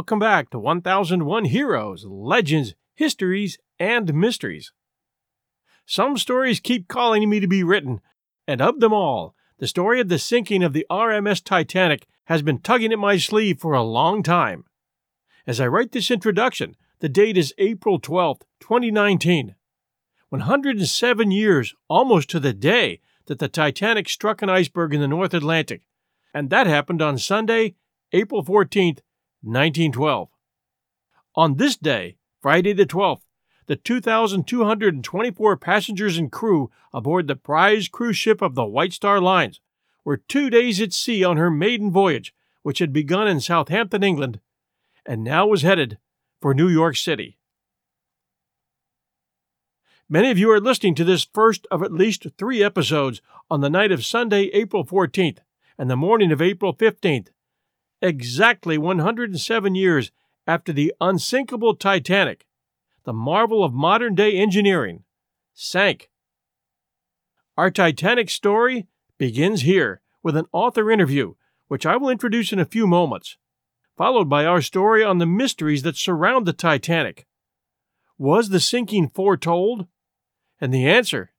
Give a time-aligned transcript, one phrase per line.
[0.00, 4.72] welcome back to 1001 Heroes, Legends, Histories, and Mysteries.
[5.84, 8.00] Some stories keep calling me to be written,
[8.48, 12.60] and of them all, the story of the sinking of the RMS Titanic has been
[12.60, 14.64] tugging at my sleeve for a long time.
[15.46, 19.54] As I write this introduction, the date is April 12, 2019.
[20.30, 25.34] 107 years, almost to the day, that the Titanic struck an iceberg in the North
[25.34, 25.82] Atlantic,
[26.32, 27.74] and that happened on Sunday,
[28.14, 29.00] April 14th,
[29.42, 30.28] 1912.
[31.34, 33.22] On this day, Friday the 12th,
[33.66, 39.60] the 2,224 passengers and crew aboard the prize cruise ship of the White Star Lines
[40.04, 44.40] were two days at sea on her maiden voyage, which had begun in Southampton, England,
[45.06, 45.98] and now was headed
[46.40, 47.38] for New York City.
[50.08, 53.70] Many of you are listening to this first of at least three episodes on the
[53.70, 55.38] night of Sunday, April 14th,
[55.78, 57.28] and the morning of April 15th,
[58.00, 60.10] exactly 107 years
[60.46, 62.46] after the unsinkable Titanic,
[63.04, 65.04] the marvel of modern day engineering,
[65.52, 66.10] sank.
[67.56, 68.86] Our Titanic story
[69.18, 71.34] begins here with an author interview,
[71.68, 73.36] which I will introduce in a few moments,
[73.96, 77.26] followed by our story on the mysteries that surround the Titanic.
[78.18, 79.86] Was the sinking foretold?
[80.60, 81.32] And the answer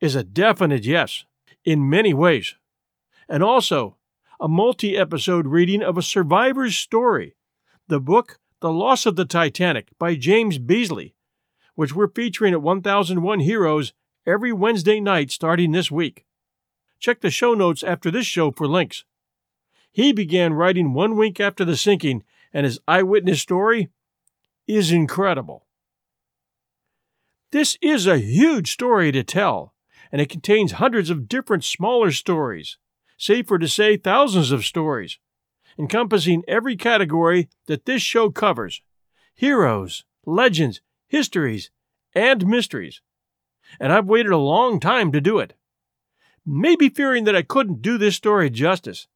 [0.00, 1.24] is a definite yes,
[1.64, 2.54] in many ways.
[3.28, 3.96] And also,
[4.40, 7.36] a multi episode reading of a survivor's story,
[7.88, 11.12] the book The Loss of the Titanic by James Beesley,
[11.74, 13.92] which we're featuring at 1001 Heroes
[14.26, 16.24] every Wednesday night starting this week.
[16.98, 19.04] Check the show notes after this show for links.
[19.92, 23.90] He began writing one week after the sinking, and his eyewitness story
[24.66, 25.66] is incredible.
[27.52, 29.74] This is a huge story to tell,
[30.10, 32.78] and it contains hundreds of different smaller stories
[33.20, 35.18] safer to say thousands of stories,
[35.78, 38.80] encompassing every category that this show covers
[39.34, 41.70] heroes, legends, histories,
[42.14, 43.00] and mysteries.
[43.78, 45.54] And I've waited a long time to do it.
[46.44, 49.06] Maybe fearing that I couldn't do this story justice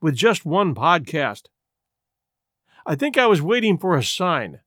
[0.00, 1.46] with just one podcast.
[2.84, 4.60] I think I was waiting for a sign.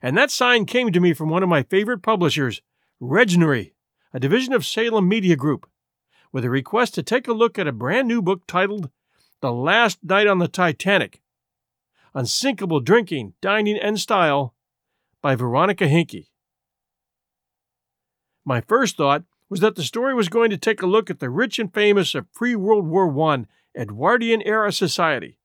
[0.00, 2.62] And that sign came to me from one of my favorite publishers,
[3.00, 3.72] Regnery,
[4.12, 5.68] a division of Salem Media Group
[6.32, 8.90] with a request to take a look at a brand new book titled
[9.40, 11.20] The Last Night on the Titanic
[12.14, 14.54] Unsinkable Drinking, Dining, and Style
[15.20, 16.28] by Veronika Hinke.
[18.44, 21.30] My first thought was that the story was going to take a look at the
[21.30, 23.44] rich and famous of pre World War I
[23.76, 25.38] Edwardian era society,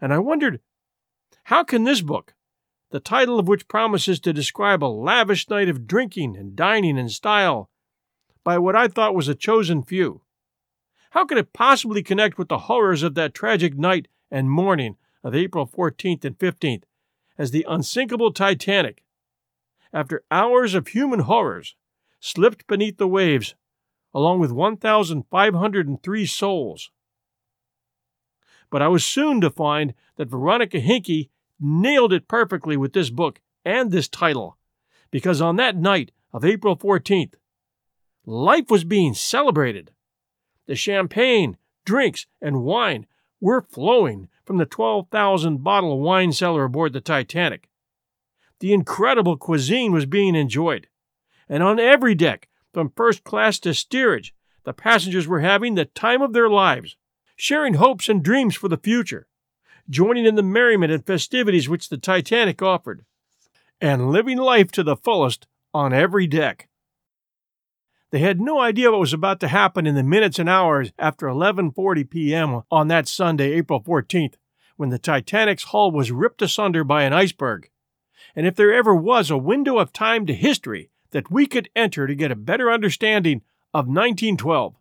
[0.00, 0.60] and I wondered
[1.44, 2.34] how can this book,
[2.90, 7.08] the title of which promises to describe a lavish night of drinking and dining in
[7.08, 7.70] style
[8.44, 10.22] by what I thought was a chosen few,
[11.16, 15.34] how could it possibly connect with the horrors of that tragic night and morning of
[15.34, 16.82] April 14th and 15th
[17.38, 19.02] as the unsinkable Titanic,
[19.94, 21.74] after hours of human horrors,
[22.20, 23.54] slipped beneath the waves
[24.12, 26.90] along with 1,503 souls?
[28.68, 33.40] But I was soon to find that Veronika Hinke nailed it perfectly with this book
[33.64, 34.58] and this title,
[35.10, 37.36] because on that night of April 14th,
[38.26, 39.92] life was being celebrated.
[40.66, 43.06] The champagne, drinks, and wine
[43.40, 47.68] were flowing from the 12,000 bottle wine cellar aboard the Titanic.
[48.60, 50.88] The incredible cuisine was being enjoyed.
[51.48, 54.34] And on every deck, from first class to steerage,
[54.64, 56.96] the passengers were having the time of their lives,
[57.36, 59.28] sharing hopes and dreams for the future,
[59.88, 63.04] joining in the merriment and festivities which the Titanic offered,
[63.80, 66.68] and living life to the fullest on every deck.
[68.16, 71.26] They had no idea what was about to happen in the minutes and hours after
[71.26, 72.62] 11:40 p.m.
[72.70, 74.36] on that Sunday, April 14th,
[74.78, 77.68] when the Titanic's hull was ripped asunder by an iceberg.
[78.34, 82.06] And if there ever was a window of time to history that we could enter
[82.06, 83.42] to get a better understanding
[83.74, 84.76] of 1912,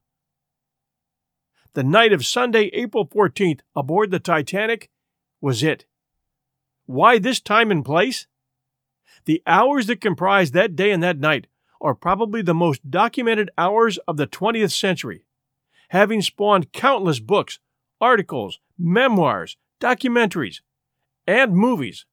[1.73, 4.89] the night of Sunday, April 14th, aboard the Titanic
[5.41, 5.83] was it.
[6.85, 8.27] Why this time and place?
[9.25, 11.47] The hours that comprised that day and that night
[11.85, 15.23] are probably the most documented hours of the 20th century,
[15.89, 17.59] having spawned countless books,
[18.01, 20.61] articles, memoirs, documentaries,
[21.27, 22.07] and movies.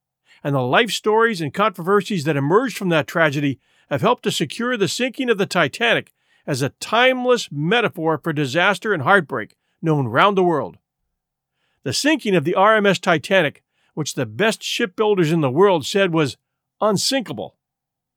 [0.44, 4.76] And the life stories and controversies that emerged from that tragedy have helped to secure
[4.76, 6.12] the sinking of the Titanic
[6.46, 10.76] as a timeless metaphor for disaster and heartbreak known round the world.
[11.82, 13.62] The sinking of the RMS Titanic,
[13.94, 16.36] which the best shipbuilders in the world said was
[16.82, 17.56] unsinkable,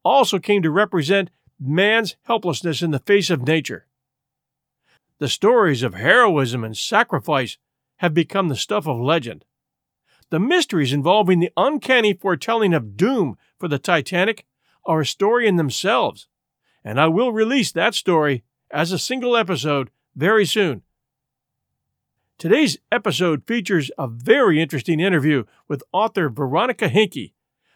[0.04, 1.30] also came to represent
[1.68, 3.88] man's helplessness in the face of nature.
[5.20, 7.58] The stories of heroism and sacrifice
[7.98, 9.46] have become the stuff of legend.
[10.30, 14.46] The mysteries involving the uncanny foretelling of doom for the Titanic
[14.86, 16.28] are a story in themselves,
[16.84, 20.82] and I will release that story as a single episode very soon.
[22.38, 27.32] Today's episode features a very interesting interview with author Veronika Hinke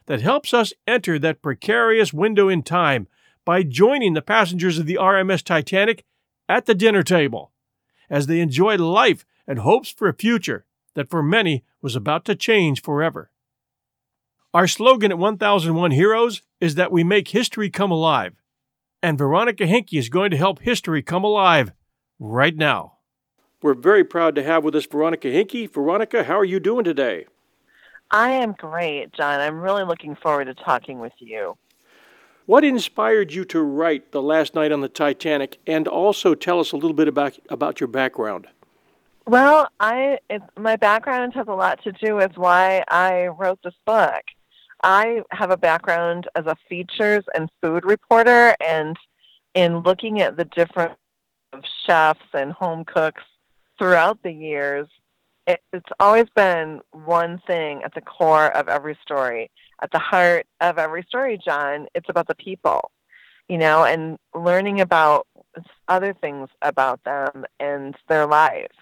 [0.07, 3.07] that helps us enter that precarious window in time
[3.45, 6.03] by joining the passengers of the RMS Titanic
[6.47, 7.51] at the dinner table
[8.09, 10.65] as they enjoyed life and hopes for a future
[10.95, 13.31] that for many was about to change forever.
[14.53, 18.33] Our slogan at 1001 Heroes is that we make history come alive,
[19.01, 21.71] and Veronika Hinke is going to help history come alive
[22.19, 22.93] right now.
[23.61, 25.71] We're very proud to have with us Veronika Hinke.
[25.71, 27.25] Veronika, how are you doing today?
[28.09, 29.39] I am great, John.
[29.39, 31.57] I'm really looking forward to talking with you.
[32.49, 36.71] What inspired you to write The Last Night on the Titanic and also tell us
[36.71, 38.47] a little bit about, about your background?
[39.27, 43.75] Well, I it, my background has a lot to do with why I wrote this
[43.85, 44.23] book.
[44.81, 48.97] I have a background as a features and food reporter, and
[49.53, 50.93] in looking at the different
[51.85, 53.21] chefs and home cooks
[53.77, 54.87] throughout the years,
[55.45, 59.51] it, it's always been one thing at the core of every story.
[59.81, 62.91] At the heart of every story, John, it's about the people,
[63.47, 65.27] you know, and learning about
[65.87, 68.75] other things about them and their lives.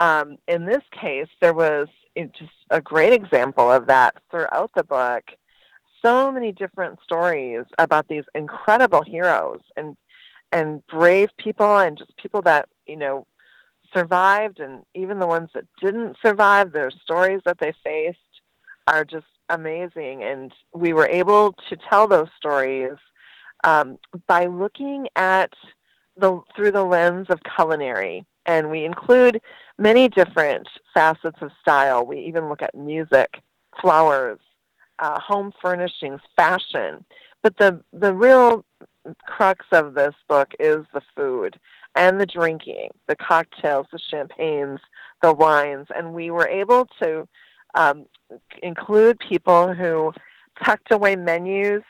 [0.00, 5.24] Um, in this case, there was just a great example of that throughout the book.
[6.04, 9.96] So many different stories about these incredible heroes and
[10.52, 13.26] and brave people and just people that you know
[13.92, 18.18] survived and even the ones that didn't survive their stories that they faced
[18.86, 20.22] are just amazing.
[20.22, 22.96] And we were able to tell those stories
[23.64, 25.52] um, by looking at
[26.16, 28.24] the through the lens of culinary.
[28.46, 29.40] And we include
[29.78, 32.04] many different facets of style.
[32.04, 33.40] We even look at music
[33.80, 34.38] flowers
[34.98, 37.04] uh, home furnishings fashion.
[37.42, 38.64] But the the real
[39.26, 41.58] crux of this book is the food
[41.94, 44.80] and the drinking, the cocktails, the champagnes,
[45.22, 47.28] the wines, and we were able to
[47.74, 48.06] um,
[48.62, 50.12] include people who
[50.62, 51.82] tucked away menus,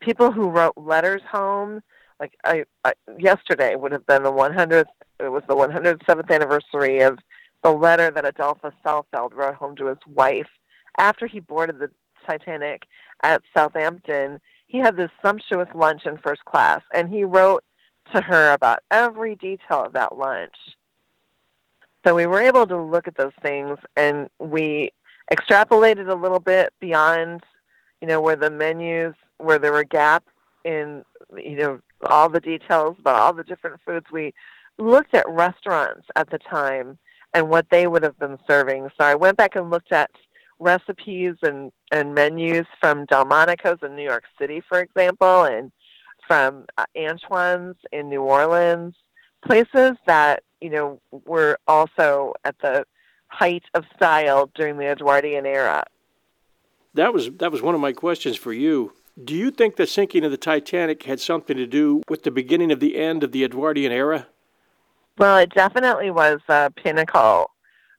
[0.00, 1.80] people who wrote letters home.
[2.18, 4.84] Like I, I yesterday would have been the 100th.
[5.18, 7.18] It was the 107th anniversary of
[7.62, 10.48] the letter that Adolphus Saalfeld wrote home to his wife
[10.98, 11.90] after he boarded the
[12.26, 12.84] Titanic
[13.22, 14.40] at Southampton.
[14.66, 17.64] He had this sumptuous lunch in first class, and he wrote
[18.14, 20.54] to her about every detail of that lunch.
[22.06, 24.90] So we were able to look at those things and we
[25.32, 27.42] extrapolated a little bit beyond,
[28.00, 30.32] you know, where the menus, where there were gaps
[30.64, 31.04] in,
[31.36, 34.06] you know, all the details about all the different foods.
[34.12, 34.34] We
[34.78, 36.98] looked at restaurants at the time
[37.34, 38.88] and what they would have been serving.
[38.98, 40.10] So I went back and looked at
[40.58, 45.70] recipes and, and menus from Delmonico's in New York City, for example, and
[46.26, 48.94] from uh, Antoine's in New Orleans,
[49.44, 52.84] places that you know were also at the
[53.30, 55.84] height of style during the Edwardian era.
[56.94, 58.92] That was that was one of my questions for you.
[59.22, 62.72] Do you think the sinking of the Titanic had something to do with the beginning
[62.72, 64.26] of the end of the Edwardian era?
[65.18, 67.50] Well, it definitely was a pinnacle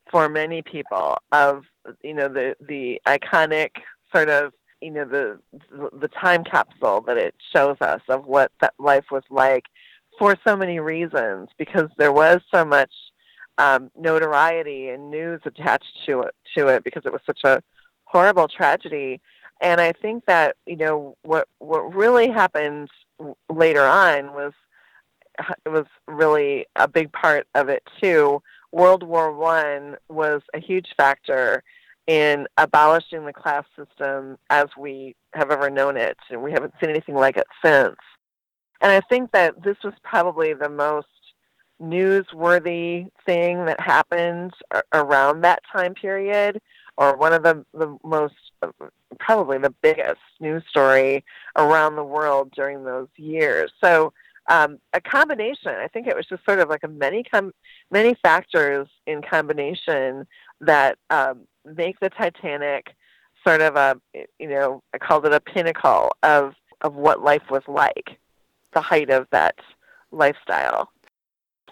[0.09, 1.63] for many people of
[2.03, 3.71] you know the the iconic
[4.11, 5.39] sort of you know the
[5.99, 9.65] the time capsule that it shows us of what that life was like
[10.19, 12.91] for so many reasons because there was so much
[13.57, 17.61] um, notoriety and news attached to it to it because it was such a
[18.05, 19.21] horrible tragedy
[19.61, 22.89] and I think that you know what what really happened
[23.49, 24.53] later on was
[25.65, 28.41] it was really a big part of it too.
[28.71, 31.63] World War One was a huge factor
[32.07, 36.89] in abolishing the class system as we have ever known it, and we haven't seen
[36.89, 37.95] anything like it since.
[38.81, 41.07] And I think that this was probably the most
[41.81, 44.53] newsworthy thing that happened
[44.93, 46.61] around that time period,
[46.97, 48.35] or one of the, the most,
[49.19, 51.23] probably the biggest news story
[51.55, 53.71] around the world during those years.
[53.83, 54.13] So,
[54.47, 55.71] um, a combination.
[55.71, 57.53] I think it was just sort of like a many com-
[57.91, 60.25] many factors in combination
[60.59, 62.95] that um, make the Titanic
[63.45, 63.99] sort of a
[64.39, 68.19] you know I called it a pinnacle of of what life was like,
[68.73, 69.55] the height of that
[70.11, 70.89] lifestyle.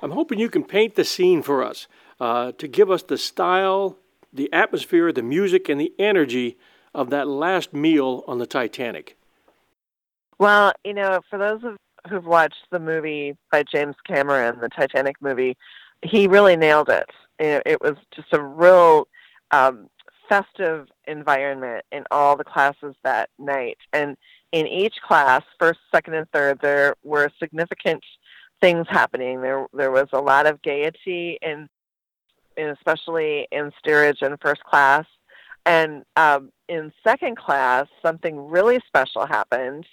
[0.01, 1.87] I'm hoping you can paint the scene for us
[2.19, 3.97] uh, to give us the style,
[4.31, 6.57] the atmosphere, the music, and the energy
[6.93, 9.17] of that last meal on the Titanic.
[10.39, 11.77] Well, you know, for those of
[12.09, 15.57] who've watched the movie by James Cameron, the Titanic movie,
[16.01, 17.09] he really nailed it.
[17.39, 19.07] It, was just a real
[19.51, 19.89] um,
[20.27, 23.77] festive environment in all the classes that night.
[23.93, 24.15] And
[24.51, 28.03] in each class, first, second, and third, there were significant
[28.61, 29.41] things happening.
[29.41, 31.67] There, there was a lot of gaiety, and
[32.57, 35.05] especially in steerage and first class.
[35.65, 39.85] And um, in second class, something really special happened.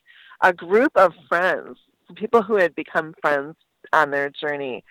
[0.42, 1.78] A group of friends,
[2.14, 3.56] people who had become friends
[3.92, 4.84] on their journey,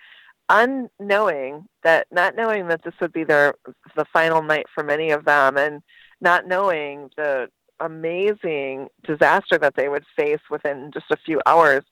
[0.48, 3.54] unknowing that, not knowing that this would be their
[3.96, 5.82] the final night for many of them, and
[6.20, 7.48] not knowing the
[7.80, 11.84] amazing disaster that they would face within just a few hours,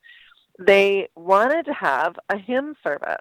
[0.58, 3.18] they wanted to have a hymn service.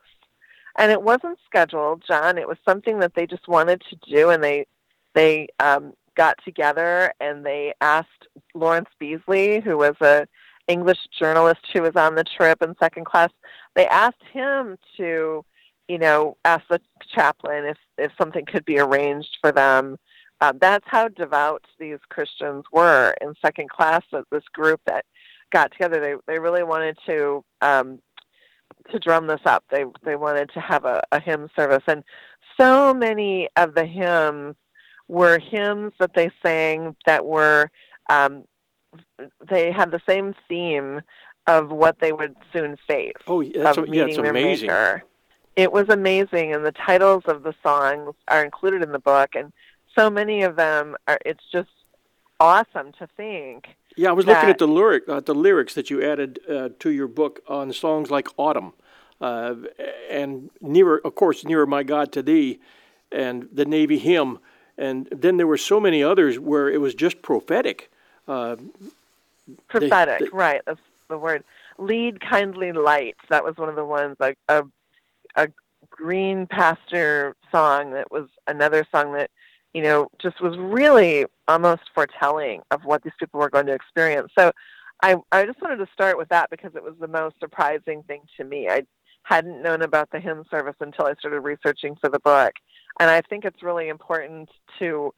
[0.78, 2.38] And it wasn't scheduled, John.
[2.38, 4.66] It was something that they just wanted to do, and they
[5.14, 10.28] they um, got together and they asked Lawrence Beesley, who was a
[10.68, 13.30] English journalist who was on the trip in second class.
[13.76, 15.44] They asked him to,
[15.88, 16.80] you know, ask the
[17.14, 19.98] chaplain if if something could be arranged for them.
[20.42, 24.02] Uh, that's how devout these Christians were in second class.
[24.12, 25.06] That This group that
[25.54, 28.00] got together, they they really wanted to um,
[28.92, 29.64] to drum this up.
[29.70, 32.04] They they wanted to have a, a hymn service, and
[32.60, 34.56] so many of the hymns
[35.08, 37.70] were hymns that they sang that were
[38.10, 38.44] um,
[39.50, 41.02] they had the same theme
[41.48, 43.14] of what they would soon face.
[43.28, 44.68] Oh, that's, of yeah, it's amazing.
[44.68, 45.04] Maker.
[45.56, 49.54] It was amazing, and the titles of the songs are included in the book, and
[49.98, 51.20] so many of them are.
[51.26, 51.70] It's just
[52.40, 53.68] awesome to think.
[53.96, 56.90] Yeah, I was looking at the lyric, uh, the lyrics that you added uh, to
[56.90, 58.74] your book on songs like "Autumn,"
[59.22, 59.56] uh,
[60.10, 62.60] and nearer, of course, "Nearer My God to Thee,"
[63.12, 64.40] and the Navy hymn
[64.78, 67.92] and then there were so many others where it was just prophetic.
[68.28, 68.56] Uh,
[69.68, 70.62] prophetic, they, they, right?
[70.66, 71.44] That's the word.
[71.78, 73.16] Lead kindly light.
[73.30, 74.18] That was one of the ones.
[74.20, 74.64] Like a
[75.36, 75.50] a
[75.90, 79.30] green pasture song that was another song that
[79.74, 84.32] you know just was really almost foretelling of what these people were going to experience.
[84.38, 84.52] So
[85.02, 88.22] I I just wanted to start with that because it was the most surprising thing
[88.38, 88.70] to me.
[88.70, 88.84] I
[89.24, 92.54] hadn't known about the hymn service until I started researching for the book
[93.00, 94.50] and I think it's really important
[94.80, 95.14] to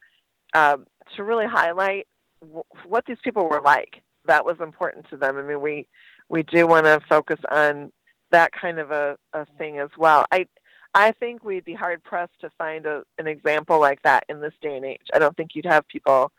[0.53, 0.85] um,
[1.15, 2.07] to really highlight
[2.41, 4.01] w- what these people were like.
[4.25, 5.37] That was important to them.
[5.37, 5.87] I mean, we
[6.29, 7.91] we do want to focus on
[8.31, 10.25] that kind of a, a thing as well.
[10.31, 10.47] I
[10.95, 14.53] I think we'd be hard pressed to find a, an example like that in this
[14.61, 15.07] day and age.
[15.13, 16.31] I don't think you'd have people,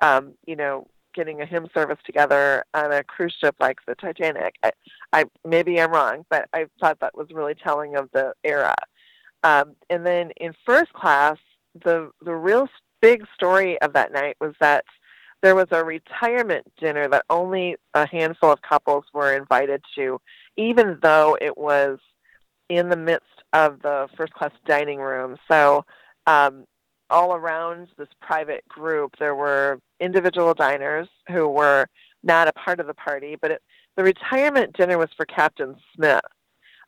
[0.00, 4.54] um, you know, getting a hymn service together on a cruise ship like the Titanic.
[4.62, 4.70] I,
[5.12, 8.76] I maybe I'm wrong, but I thought that was really telling of the era.
[9.42, 11.36] Um, and then in first class,
[11.84, 12.68] the the real
[13.02, 14.84] big story of that night was that
[15.42, 20.20] there was a retirement dinner that only a handful of couples were invited to,
[20.56, 21.98] even though it was
[22.68, 25.36] in the midst of the first class dining room.
[25.50, 25.84] So
[26.26, 26.64] um,
[27.08, 31.86] all around this private group, there were individual diners who were
[32.22, 33.62] not a part of the party, but it,
[33.96, 36.20] the retirement dinner was for Captain Smith.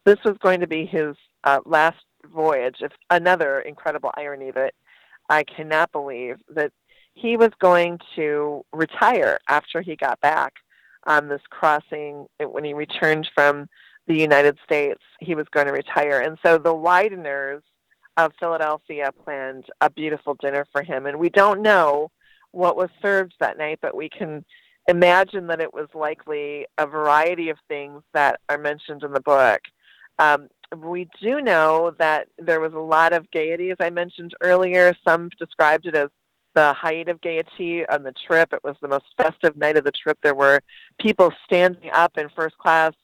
[0.05, 2.05] This was going to be his uh, last
[2.35, 2.77] voyage.
[2.81, 4.75] If another incredible irony that
[5.29, 6.73] I cannot believe that
[7.15, 10.55] he was going to retire after he got back
[11.07, 13.69] on this crossing when he returned from
[14.07, 15.03] the United States.
[15.21, 17.63] He was going to retire, and so the Wideners
[18.17, 21.07] of Philadelphia planned a beautiful dinner for him.
[21.07, 22.11] And we don't know
[22.53, 24.45] what was served that night, but we can
[24.89, 29.61] imagine that it was likely a variety of things that are mentioned in the book.
[30.19, 30.49] Um,
[30.79, 34.95] we do know that there was a lot of gaiety, as I mentioned earlier.
[35.07, 36.09] Some described it as
[36.55, 38.53] the height of gaiety on the trip.
[38.53, 40.19] It was the most festive night of the trip.
[40.23, 40.61] There were
[40.99, 42.95] people standing up in first class,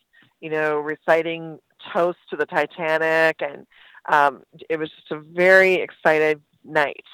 [0.43, 1.59] you know, reciting
[1.93, 3.67] toasts to the Titanic, and
[4.11, 7.07] um, it was just a very excited night.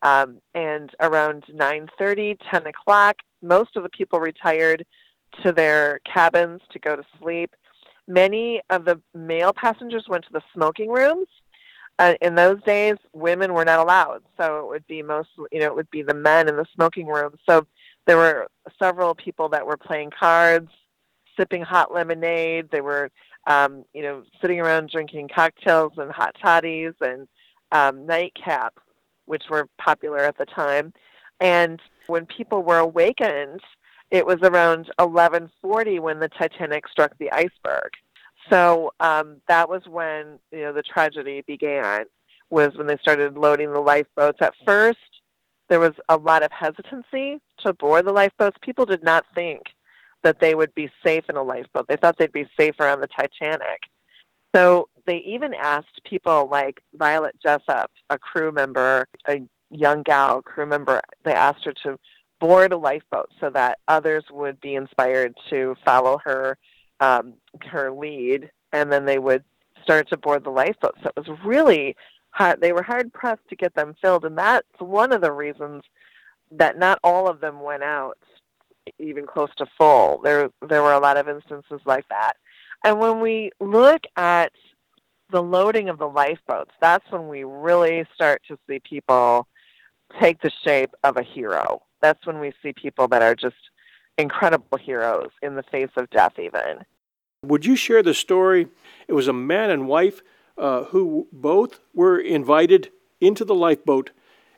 [0.00, 4.86] Um, and around 9.30, 10 o'clock, most of the people retired
[5.42, 7.54] to their cabins to go to sleep
[8.08, 11.28] many of the male passengers went to the smoking rooms.
[12.00, 15.66] Uh, in those days, women were not allowed, so it would be most, you know,
[15.66, 17.34] it would be the men in the smoking room.
[17.48, 17.66] So
[18.06, 18.46] there were
[18.78, 20.70] several people that were playing cards,
[21.38, 22.68] sipping hot lemonade.
[22.70, 23.10] They were,
[23.46, 27.28] um, you know, sitting around drinking cocktails and hot toddies and
[27.72, 28.82] um, nightcaps,
[29.26, 30.92] which were popular at the time.
[31.40, 33.60] And when people were awakened,
[34.10, 37.92] it was around 1140 when the Titanic struck the iceberg.
[38.50, 42.04] So um, that was when you know the tragedy began.
[42.50, 44.38] Was when they started loading the lifeboats.
[44.40, 44.98] At first,
[45.68, 48.56] there was a lot of hesitancy to board the lifeboats.
[48.62, 49.64] People did not think
[50.22, 51.86] that they would be safe in a lifeboat.
[51.88, 53.82] They thought they'd be safer on the Titanic.
[54.54, 60.66] So they even asked people like Violet Jessop, a crew member, a young gal crew
[60.66, 61.00] member.
[61.24, 61.98] They asked her to
[62.40, 66.56] board a lifeboat so that others would be inspired to follow her
[67.00, 69.44] um, her lead, and then they would
[69.82, 70.96] start to board the lifeboat.
[71.02, 71.96] So it was really
[72.30, 72.60] hard.
[72.60, 75.84] They were hard pressed to get them filled, and that's one of the reasons
[76.50, 78.18] that not all of them went out
[78.98, 80.20] even close to full.
[80.22, 82.34] There there were a lot of instances like that.
[82.84, 84.52] And when we look at
[85.30, 89.46] the loading of the lifeboats, that's when we really start to see people
[90.20, 91.82] take the shape of a hero.
[92.00, 93.56] That's when we see people that are just
[94.16, 96.84] incredible heroes in the face of death, even.
[97.44, 98.68] Would you share the story?
[99.06, 100.22] It was a man and wife
[100.56, 102.90] uh, who both were invited
[103.20, 104.10] into the lifeboat,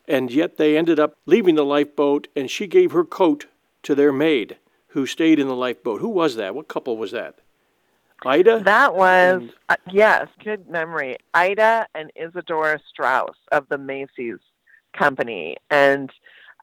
[0.08, 3.46] and yet they ended up leaving the lifeboat, and she gave her coat
[3.82, 4.58] to their maid
[4.88, 6.00] who stayed in the lifeboat.
[6.00, 6.54] Who was that?
[6.54, 7.37] What couple was that?
[8.26, 8.60] Ida?
[8.64, 9.52] That was, and...
[9.68, 11.16] uh, yes, good memory.
[11.32, 14.40] Ida and Isadora Straus of the Macy's
[14.92, 15.56] Company.
[15.70, 16.10] And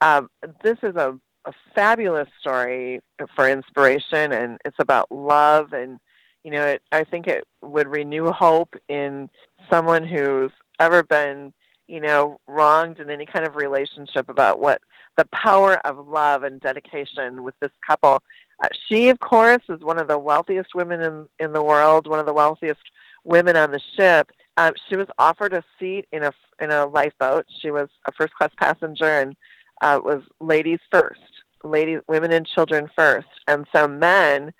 [0.01, 0.29] um,
[0.61, 2.99] this is a, a fabulous story
[3.35, 5.73] for inspiration, and it's about love.
[5.73, 5.99] And,
[6.43, 9.29] you know, it, I think it would renew hope in
[9.69, 11.53] someone who's ever been,
[11.87, 14.81] you know, wronged in any kind of relationship about what
[15.17, 18.21] the power of love and dedication with this couple.
[18.63, 22.19] Uh, she, of course, is one of the wealthiest women in, in the world, one
[22.19, 22.81] of the wealthiest
[23.23, 24.31] women on the ship.
[24.57, 27.45] Um, she was offered a seat in a in a lifeboat.
[27.61, 29.35] She was a first class passenger and
[29.81, 31.21] uh, was ladies first,
[31.63, 33.27] ladies, women and children first.
[33.47, 34.51] And so men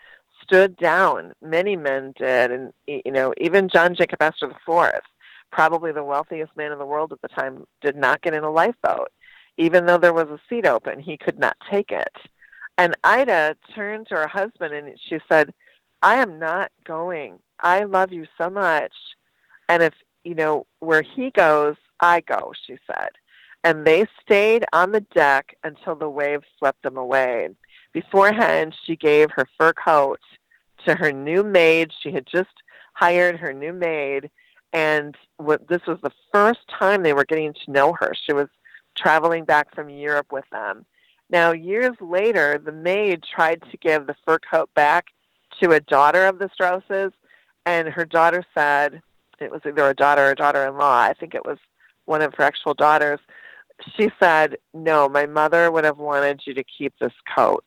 [0.43, 1.33] stood down.
[1.41, 5.01] Many men did, and you know, even John Jacob Astor IV,
[5.51, 8.51] probably the wealthiest man in the world at the time, did not get in a
[8.51, 9.09] lifeboat
[9.57, 12.15] even though there was a seat open, he could not take it.
[12.77, 15.53] And Ida turned to her husband and she said,
[16.03, 17.39] I am not going.
[17.59, 18.93] I love you so much.
[19.67, 23.09] And if, you know, where he goes, I go, she said.
[23.63, 27.49] And they stayed on the deck until the waves swept them away.
[27.93, 30.19] Beforehand, she gave her fur coat
[30.85, 31.91] to her new maid.
[32.03, 32.53] She had just
[32.93, 34.29] hired her new maid.
[34.73, 38.13] And what, this was the first time they were getting to know her.
[38.13, 38.47] She was
[38.95, 40.85] traveling back from Europe with them.
[41.29, 45.07] Now, years later, the maid tried to give the fur coat back
[45.61, 47.11] to a daughter of the Strauses,
[47.65, 49.01] and her daughter said,
[49.39, 51.57] it was either a daughter or daughter-in-law, I think it was
[52.05, 53.19] one of her actual daughters,
[53.95, 57.65] she said, no, my mother would have wanted you to keep this coat.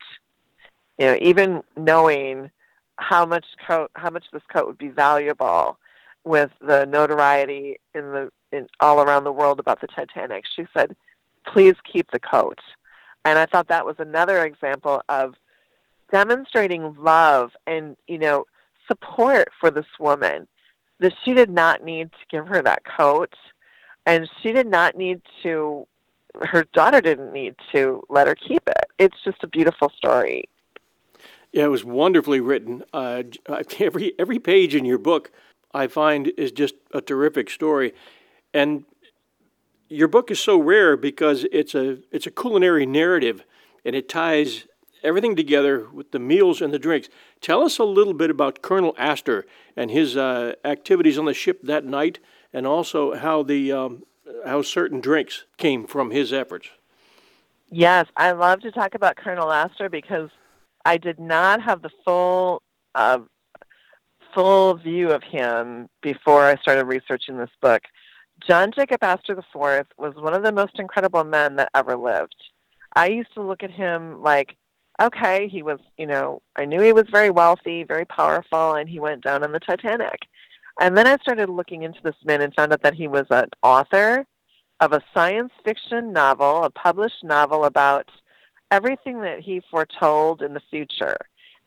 [0.99, 2.51] You know, even knowing
[2.97, 5.79] how much coat, how much this coat would be valuable
[6.25, 10.45] with the notoriety in the in all around the world about the Titanic.
[10.57, 10.97] She said,
[11.47, 12.59] please keep the coat.
[13.25, 15.35] And I thought that was another example of
[16.11, 18.45] demonstrating love and, you know,
[18.89, 20.49] support for this woman.
[20.99, 23.35] That she did not need to give her that coat
[24.07, 25.87] and she did not need to
[26.43, 28.87] her daughter didn't need to let her keep it.
[28.99, 30.49] It's just a beautiful story.
[31.53, 32.85] Yeah, it was wonderfully written.
[32.93, 33.25] Uh,
[33.79, 35.33] every every page in your book,
[35.73, 37.95] I find, is just a terrific story,
[38.53, 38.85] and
[39.89, 43.45] your book is so rare because it's a it's a culinary narrative,
[43.85, 44.67] and it ties
[45.03, 47.09] everything together with the meals and the drinks.
[47.41, 51.61] Tell us a little bit about Colonel Astor and his uh, activities on the ship
[51.63, 52.19] that night,
[52.53, 54.05] and also how the um,
[54.47, 56.69] how certain drinks came from his efforts.
[57.71, 60.31] Yes, I love to talk about Colonel Astor because
[60.85, 62.63] I did not have the full
[62.95, 63.21] uh,
[64.35, 67.83] full view of him before I started researching this book.
[68.47, 72.37] John Jacob Astor IV was one of the most incredible men that ever lived.
[72.97, 74.57] I used to look at him like,
[75.01, 79.01] okay, he was, you know, I knew he was very wealthy, very powerful, and he
[79.01, 80.21] went down on the Titanic.
[80.81, 83.49] And then I started looking into this man and found out that he was an
[83.63, 84.27] author
[84.81, 88.11] of a science fiction novel, a published novel about
[88.71, 91.17] everything that he foretold in the future.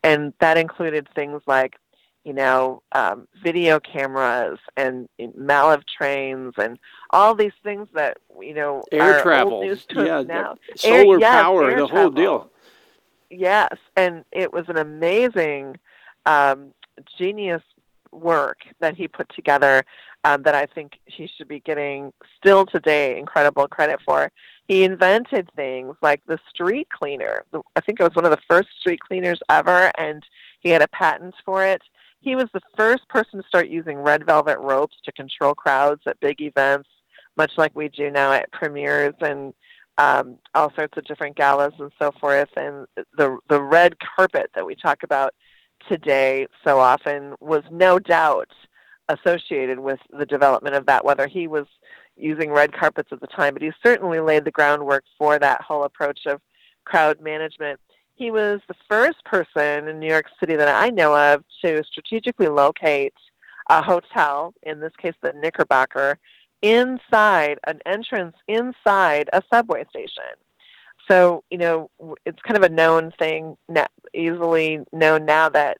[0.04, 1.76] And that included things like
[2.23, 8.83] you know, um, video cameras and Maglev trains and all these things that you know
[8.91, 9.63] air travel,
[9.95, 10.55] yeah, now.
[10.75, 11.88] solar air, yes, power, the travel.
[11.88, 12.49] whole deal.
[13.29, 15.77] Yes, and it was an amazing,
[16.25, 16.73] um,
[17.17, 17.63] genius
[18.12, 19.83] work that he put together
[20.23, 24.31] um, that I think he should be getting still today incredible credit for.
[24.67, 27.43] He invented things like the street cleaner.
[27.75, 30.23] I think it was one of the first street cleaners ever, and
[30.62, 31.81] he had a patent for it
[32.23, 36.19] he was the first person to start using red velvet ropes to control crowds at
[36.19, 36.89] big events,
[37.38, 39.53] much like we do now at premieres and
[39.97, 42.49] um, all sorts of different galas and so forth.
[42.55, 45.33] And the the red carpet that we talk about
[45.89, 48.49] today so often was no doubt
[49.09, 51.03] associated with the development of that.
[51.05, 51.67] Whether he was,
[52.15, 55.83] using red carpets at the time, but he certainly laid the groundwork for that whole
[55.83, 56.41] approach of
[56.86, 57.79] crowd management.
[58.15, 62.47] He was the first person in New York City that I know of to strategically
[62.47, 63.13] locate
[63.69, 66.19] a hotel, in this case the Knickerbocker,
[66.62, 70.23] inside an entrance inside a subway station.
[71.10, 71.89] So, you know,
[72.26, 73.58] it's kind of a known thing,
[74.13, 75.78] easily known now that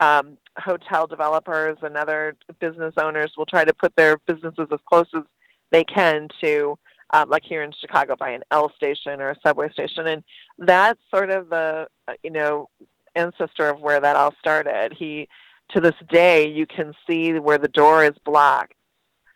[0.00, 5.06] um, hotel developers and other business owners will try to put their businesses as close
[5.14, 5.22] as
[5.70, 6.78] they can to,
[7.10, 10.24] um, like here in Chicago, by an L station or a subway station, and
[10.58, 11.86] that's sort of the
[12.22, 12.68] you know
[13.14, 14.92] ancestor of where that all started.
[14.92, 15.28] He,
[15.70, 18.74] to this day, you can see where the door is blocked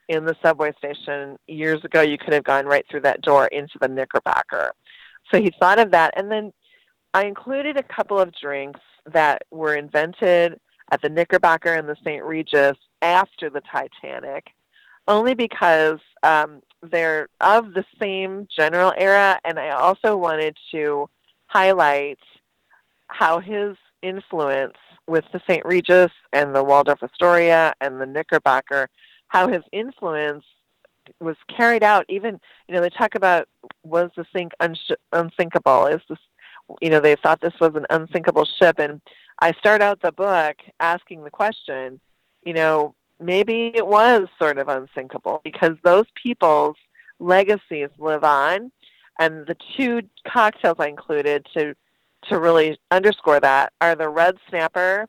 [0.09, 1.37] in the subway station.
[1.47, 4.73] Years ago, you could have gone right through that door into the Knickerbocker.
[5.33, 6.53] So he thought of that, and then
[7.15, 8.81] I included a couple of drinks
[9.13, 10.61] that were invented
[10.93, 12.25] at the Knickerbocker and the St.
[12.25, 14.49] Regis after the Titanic
[15.09, 21.09] only because um, they're of the same general era, and I also wanted to
[21.47, 22.19] highlight
[23.09, 25.65] how his influence with the St.
[25.65, 28.89] Regis and the Waldorf Astoria and the Knickerbocker,
[29.29, 30.45] how his influence
[31.21, 32.07] was carried out.
[32.09, 33.49] Even you know they talk about
[33.83, 35.87] was the sink uns- unsinkable?
[35.87, 36.19] Is this
[36.81, 39.01] you know they thought this was an unsinkable ship, and
[39.41, 42.01] I start out the book asking the question,
[42.45, 46.77] you know, maybe it was sort of unsinkable because those people's
[47.19, 48.73] legacies live on.
[49.19, 51.75] And the two cocktails I included to
[52.25, 55.07] to really underscore that are the Red Snapper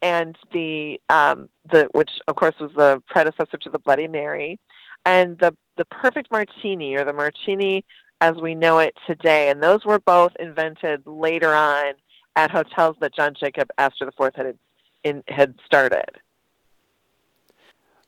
[0.00, 4.58] and the um, the which of course was the predecessor to the Bloody Mary,
[5.04, 7.84] and the the Perfect Martini or the Martini
[8.20, 9.50] as we know it today.
[9.50, 11.94] And those were both invented later on
[12.36, 14.58] at hotels that John Jacob Astor IV had
[15.02, 16.18] in, had started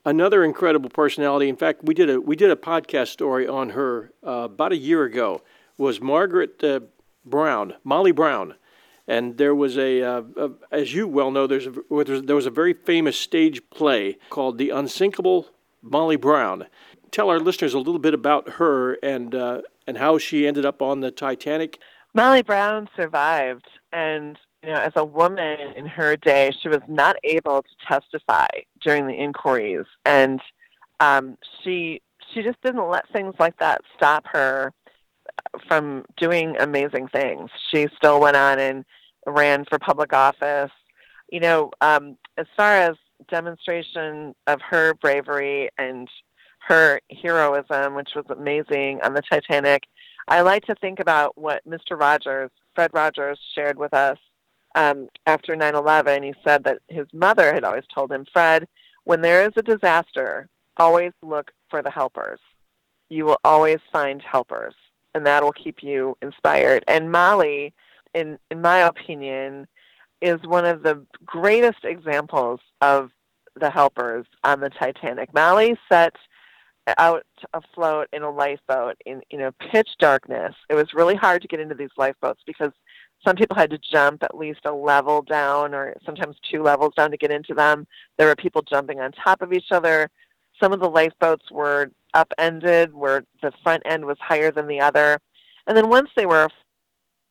[0.04, 1.48] another incredible personality.
[1.48, 4.76] In fact, we did a we did a podcast story on her uh, about a
[4.76, 5.42] year ago.
[5.76, 6.80] Was Margaret uh,
[7.24, 8.54] Brown, Molly Brown,
[9.06, 11.72] and there was a, uh, a, as you well know, there's a,
[12.20, 15.48] there was a very famous stage play called The Unsinkable
[15.82, 16.66] Molly Brown.
[17.10, 20.80] Tell our listeners a little bit about her and uh, and how she ended up
[20.80, 21.78] on the Titanic.
[22.14, 27.16] Molly Brown survived, and you know, as a woman in her day, she was not
[27.22, 28.46] able to testify
[28.83, 30.40] during the inquiries, and
[31.00, 32.00] um, she
[32.33, 34.72] she just didn't let things like that stop her
[35.68, 37.50] from doing amazing things.
[37.70, 38.85] She still went on and
[39.27, 40.70] ran for public office.
[41.31, 42.96] You know, um, as far as
[43.29, 46.09] demonstration of her bravery and
[46.66, 49.83] her heroism, which was amazing on the Titanic,
[50.27, 52.00] I like to think about what Mr.
[52.00, 54.16] Rogers, Fred Rogers, shared with us
[54.74, 58.66] um, after 9 11, he said that his mother had always told him, Fred,
[59.04, 62.40] when there is a disaster, always look for the helpers.
[63.08, 64.74] You will always find helpers,
[65.14, 66.84] and that will keep you inspired.
[66.88, 67.74] And Molly,
[68.14, 69.66] in, in my opinion,
[70.20, 73.10] is one of the greatest examples of
[73.56, 75.32] the helpers on the Titanic.
[75.32, 76.16] Molly set
[76.98, 80.54] out afloat in a lifeboat in you know pitch darkness.
[80.68, 82.72] It was really hard to get into these lifeboats because
[83.24, 87.10] some people had to jump at least a level down or sometimes two levels down
[87.10, 87.87] to get into them.
[88.18, 90.10] There were people jumping on top of each other.
[90.60, 95.18] Some of the lifeboats were upended where the front end was higher than the other.
[95.66, 96.48] And then once they were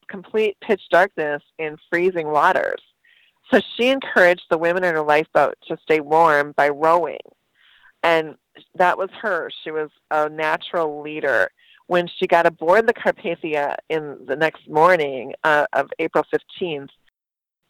[0.08, 2.82] complete pitch darkness in freezing waters.
[3.52, 7.20] So she encouraged the women in her lifeboat to stay warm by rowing.
[8.04, 8.36] And
[8.76, 9.50] that was her.
[9.64, 11.50] She was a natural leader
[11.88, 16.24] when she got aboard the Carpathia in the next morning uh, of April
[16.62, 16.90] 15th.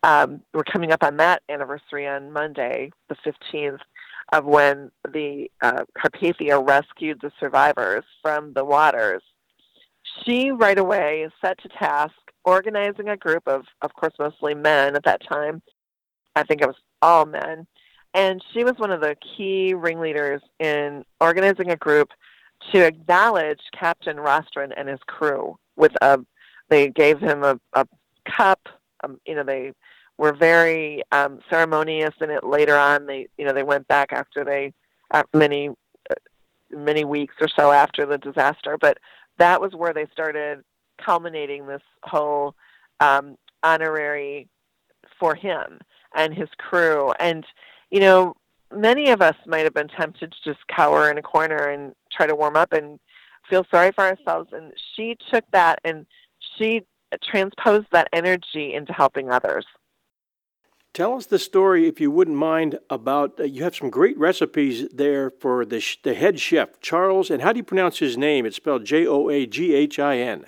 [0.03, 3.79] Um, we're coming up on that anniversary on Monday, the 15th,
[4.33, 9.23] of when the uh, Carpathia rescued the survivors from the waters.
[10.23, 12.13] She right away is set to task
[12.45, 15.61] organizing a group of, of course, mostly men at that time.
[16.35, 17.67] I think it was all men.
[18.13, 22.09] And she was one of the key ringleaders in organizing a group
[22.71, 26.19] to acknowledge Captain Rostron and his crew with a
[26.69, 27.85] they gave him a, a
[28.25, 28.69] cup
[29.03, 29.73] um, you know they
[30.17, 33.05] were very um, ceremonious in it later on.
[33.05, 34.73] They you know they went back after they
[35.11, 36.15] uh, many uh,
[36.71, 38.77] many weeks or so after the disaster.
[38.77, 38.97] But
[39.37, 40.63] that was where they started
[40.97, 42.55] culminating this whole
[42.99, 44.47] um, honorary
[45.19, 45.79] for him
[46.15, 47.13] and his crew.
[47.19, 47.45] And
[47.91, 48.35] you know
[48.75, 52.27] many of us might have been tempted to just cower in a corner and try
[52.27, 52.99] to warm up and
[53.49, 54.49] feel sorry for ourselves.
[54.53, 56.05] And she took that and
[56.57, 56.81] she
[57.23, 59.65] transposed that energy into helping others.
[60.93, 64.87] Tell us the story, if you wouldn't mind, about uh, you have some great recipes
[64.93, 67.31] there for the, sh- the head chef, Charles.
[67.31, 68.45] And how do you pronounce his name?
[68.45, 70.45] It's spelled J O A G H I N.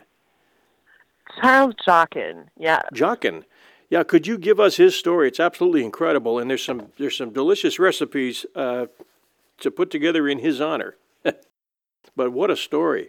[1.41, 2.81] Charles Joughin, yeah.
[2.93, 3.43] Joughin.
[3.89, 5.27] Yeah, could you give us his story?
[5.27, 8.85] It's absolutely incredible, and there's some there's some delicious recipes uh,
[9.59, 10.95] to put together in his honor.
[12.15, 13.07] But what a story!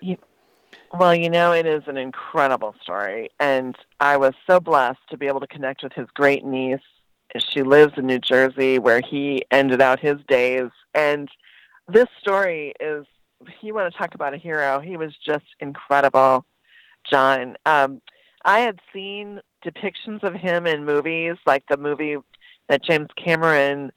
[0.92, 5.26] Well, you know, it is an incredible story, and I was so blessed to be
[5.26, 6.80] able to connect with his great niece.
[7.38, 11.28] She lives in New Jersey, where he ended out his days, and
[11.88, 13.06] this story is.
[13.60, 14.80] You want to talk about a hero?
[14.80, 16.46] He was just incredible,
[17.08, 17.56] John.
[17.66, 18.00] Um,
[18.46, 22.16] I had seen depictions of him in movies, like the movie
[22.68, 23.92] that James Cameron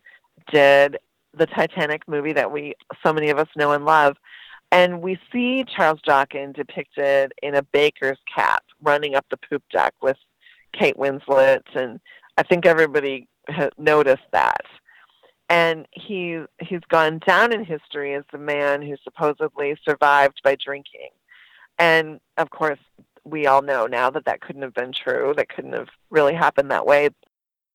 [0.51, 0.97] did,
[1.37, 2.73] the Titanic movie that we
[3.05, 4.17] so many of us know and love.
[4.71, 9.93] And we see Charles Joughin depicted in a baker's cap running up the poop deck
[10.01, 10.17] with
[10.73, 11.63] Kate Winslet.
[11.73, 11.99] And
[12.37, 13.27] I think everybody
[13.77, 14.61] noticed that.
[15.49, 21.09] And he, he's gone down in history as the man who supposedly survived by drinking.
[21.79, 22.79] And of course,
[23.23, 25.33] we all know now that that couldn't have been true.
[25.35, 27.09] That couldn't have really happened that way.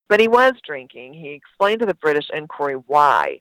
[0.09, 1.15] But he was drinking.
[1.15, 3.41] He explained to the British inquiry why.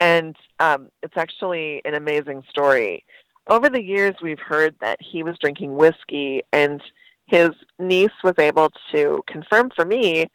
[0.00, 3.04] And um, it's actually an amazing story.
[3.48, 6.82] Over the years, we've heard that he was drinking whiskey, and
[7.26, 10.26] his niece was able to confirm for me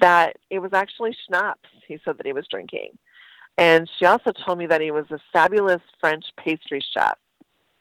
[0.00, 2.90] that it was actually schnapps he said that he was drinking.
[3.56, 7.18] And she also told me that he was a fabulous French pastry chef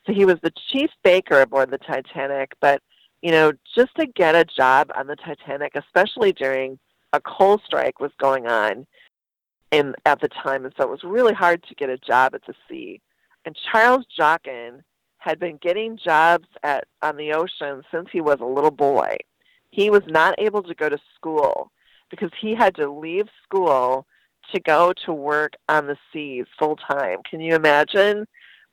[0.07, 2.81] so he was the chief baker aboard the Titanic, but
[3.21, 6.79] you know, just to get a job on the Titanic, especially during
[7.13, 8.87] a coal strike was going on
[9.71, 12.45] in at the time, and so it was really hard to get a job at
[12.45, 13.01] the sea.
[13.45, 14.83] And Charles Joughin
[15.17, 19.17] had been getting jobs at on the ocean since he was a little boy.
[19.71, 21.71] He was not able to go to school
[22.09, 24.05] because he had to leave school
[24.53, 27.19] to go to work on the seas full time.
[27.29, 28.25] Can you imagine?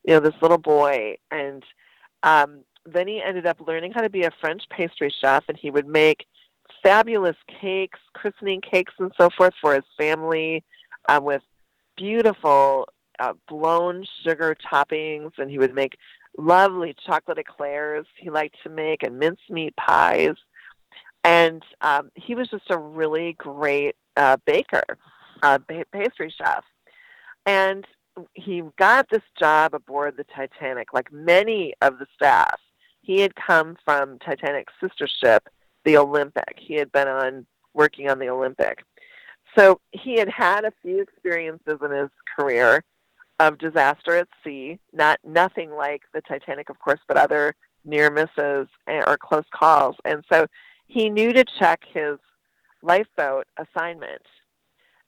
[0.04, 1.16] you know, this little boy.
[1.30, 1.62] And
[2.22, 5.70] um, then he ended up learning how to be a French pastry chef, and he
[5.70, 6.26] would make
[6.83, 10.62] fabulous cakes, christening cakes, and so forth for his family
[11.08, 11.42] um, with
[11.96, 12.88] beautiful
[13.18, 15.96] uh, blown sugar toppings, and he would make
[16.36, 20.34] lovely chocolate eclairs he liked to make and mincemeat pies.
[21.22, 24.98] And um, he was just a really great uh, baker,
[25.42, 25.58] uh,
[25.92, 26.64] pastry chef.
[27.46, 27.86] And
[28.34, 32.60] he got this job aboard the Titanic, like many of the staff.
[33.00, 35.48] He had come from Titanic's sister ship,
[35.84, 36.58] the Olympic.
[36.58, 38.84] He had been on working on the Olympic.
[39.56, 42.82] So he had had a few experiences in his career
[43.40, 48.68] of disaster at sea, not nothing like the Titanic, of course, but other near misses
[48.86, 49.96] or close calls.
[50.04, 50.46] And so
[50.86, 52.18] he knew to check his
[52.82, 54.22] lifeboat assignment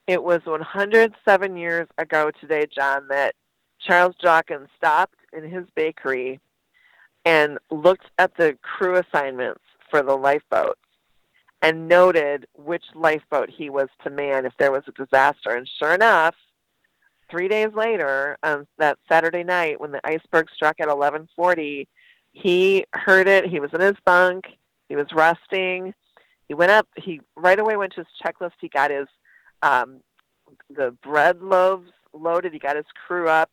[0.07, 3.35] it was 107 years ago today, John, that
[3.81, 6.41] Charles Joughin stopped in his bakery
[7.25, 10.81] and looked at the crew assignments for the lifeboats
[11.67, 15.51] and noted which lifeboat he was to man if there was a disaster.
[15.51, 16.37] And sure enough,
[17.29, 21.89] three days later, on that Saturday night when the iceberg struck at 11:40,
[22.31, 23.47] he heard it.
[23.47, 24.47] He was in his bunk.
[24.89, 25.93] He was resting.
[26.47, 26.87] He went up.
[26.97, 28.53] He right away went to his checklist.
[28.61, 29.09] He got his
[29.63, 30.03] um,
[30.71, 32.53] the bread loaves loaded.
[32.53, 33.51] He got his crew up,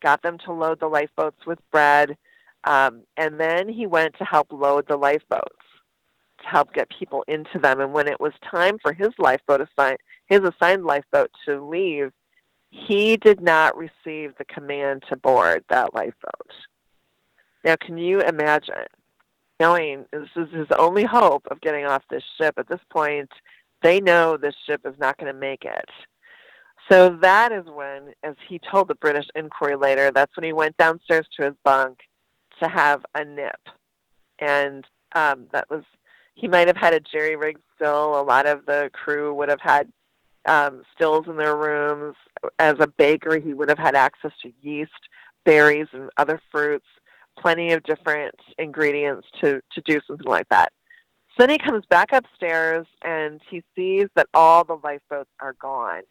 [0.00, 2.16] got them to load the lifeboats with bread,
[2.62, 5.58] um, and then he went to help load the lifeboats
[6.44, 7.80] help get people into them.
[7.80, 12.12] And when it was time for his lifeboat assigned, his assigned lifeboat to leave,
[12.70, 16.52] he did not receive the command to board that lifeboat.
[17.64, 18.86] Now, can you imagine
[19.58, 22.54] knowing this is his only hope of getting off this ship?
[22.58, 23.30] At this point,
[23.82, 25.90] they know this ship is not going to make it.
[26.90, 30.76] So that is when, as he told the British inquiry later, that's when he went
[30.78, 31.98] downstairs to his bunk
[32.62, 33.60] to have a nip.
[34.38, 35.84] And um, that was,
[36.38, 38.18] he might have had a jerry rig still.
[38.18, 39.92] A lot of the crew would have had
[40.46, 42.14] um, stills in their rooms.
[42.60, 44.92] As a baker, he would have had access to yeast,
[45.44, 46.86] berries, and other fruits,
[47.36, 50.72] plenty of different ingredients to, to do something like that.
[51.30, 56.02] So then he comes back upstairs and he sees that all the lifeboats are gone.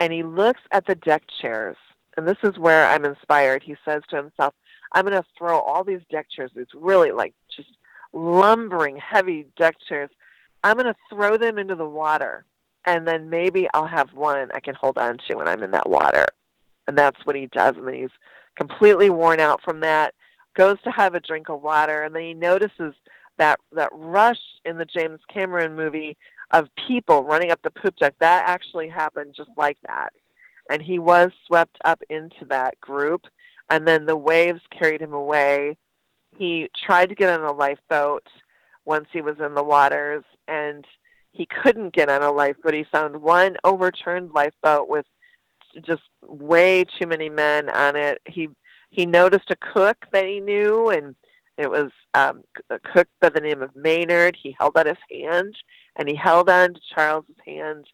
[0.00, 1.76] And he looks at the deck chairs.
[2.16, 3.62] And this is where I'm inspired.
[3.62, 4.54] He says to himself,
[4.92, 7.68] I'm going to throw all these deck chairs, It's really like just
[8.14, 10.10] lumbering, heavy deck chairs.
[10.62, 12.44] I'm going to throw them into the water.
[12.86, 15.88] And then maybe I'll have one I can hold on to when I'm in that
[15.88, 16.26] water.
[16.86, 17.76] And that's what he does.
[17.76, 18.10] And he's
[18.56, 20.14] completely worn out from that,
[20.54, 22.94] goes to have a drink of water, and then he notices
[23.36, 26.16] that that rush in the James Cameron movie
[26.52, 30.12] of people running up the poop deck that actually happened just like that
[30.70, 33.22] and he was swept up into that group
[33.70, 35.76] and then the waves carried him away
[36.36, 38.26] he tried to get on a lifeboat
[38.84, 40.84] once he was in the waters and
[41.32, 45.06] he couldn't get on a lifeboat he found one overturned lifeboat with
[45.82, 48.48] just way too many men on it he
[48.90, 51.16] he noticed a cook that he knew and
[51.56, 54.36] it was um, a cook by the name of Maynard.
[54.40, 55.54] He held out his hand,
[55.96, 57.86] and he held on to Charles's hand.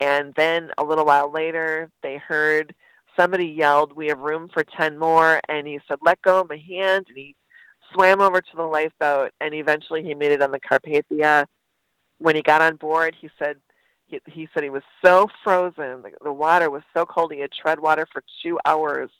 [0.00, 2.74] And then a little while later, they heard
[3.18, 6.58] somebody yelled, "We have room for ten more." And he said, "Let go of my
[6.58, 7.34] hand." And he
[7.92, 11.46] swam over to the lifeboat, and eventually he made it on the Carpathia.
[12.18, 13.56] When he got on board, he said
[14.06, 16.02] he, he said he was so frozen.
[16.02, 17.32] The, the water was so cold.
[17.32, 19.10] He had tread water for two hours,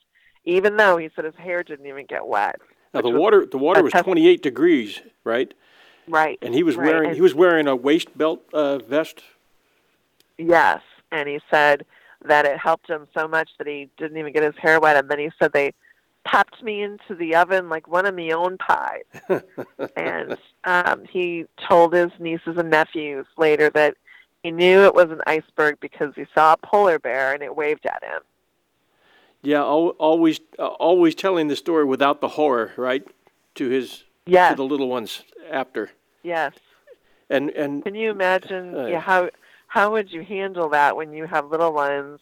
[0.44, 2.56] even though he said his hair didn't even get wet.
[2.94, 5.52] Now the water the water was 28 degrees, right?
[6.08, 6.38] Right.
[6.40, 6.86] And he was right.
[6.86, 9.22] wearing and he was wearing a waist belt uh, vest.
[10.38, 10.80] Yes,
[11.12, 11.84] and he said
[12.24, 14.96] that it helped him so much that he didn't even get his hair wet.
[14.96, 15.72] And then he said they
[16.24, 19.04] popped me into the oven like one of my own pies.
[19.96, 23.94] and um, he told his nieces and nephews later that
[24.42, 27.86] he knew it was an iceberg because he saw a polar bear and it waved
[27.86, 28.22] at him.
[29.42, 33.06] Yeah, always uh, always telling the story without the horror, right?
[33.54, 34.50] To his yes.
[34.50, 35.90] to the little ones after.
[36.22, 36.54] Yes.
[37.30, 39.30] And and can you imagine uh, yeah, how
[39.68, 42.20] how would you handle that when you have little ones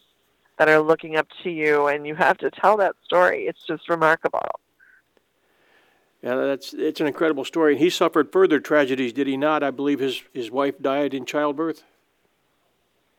[0.57, 3.47] that are looking up to you and you have to tell that story?
[3.47, 4.49] It's just remarkable.
[6.23, 7.73] Yeah, that's it's an incredible story.
[7.73, 9.63] And he suffered further tragedies, did he not?
[9.63, 11.83] I believe his his wife died in childbirth.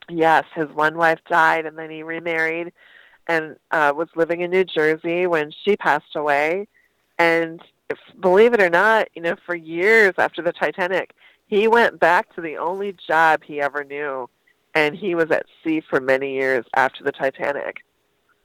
[0.09, 2.73] Yes, his one wife died, and then he remarried
[3.27, 6.67] and uh, was living in New Jersey when she passed away.
[7.19, 11.13] And if, believe it or not, you know, for years after the Titanic,
[11.45, 14.27] he went back to the only job he ever knew,
[14.73, 17.77] and he was at sea for many years after the Titanic.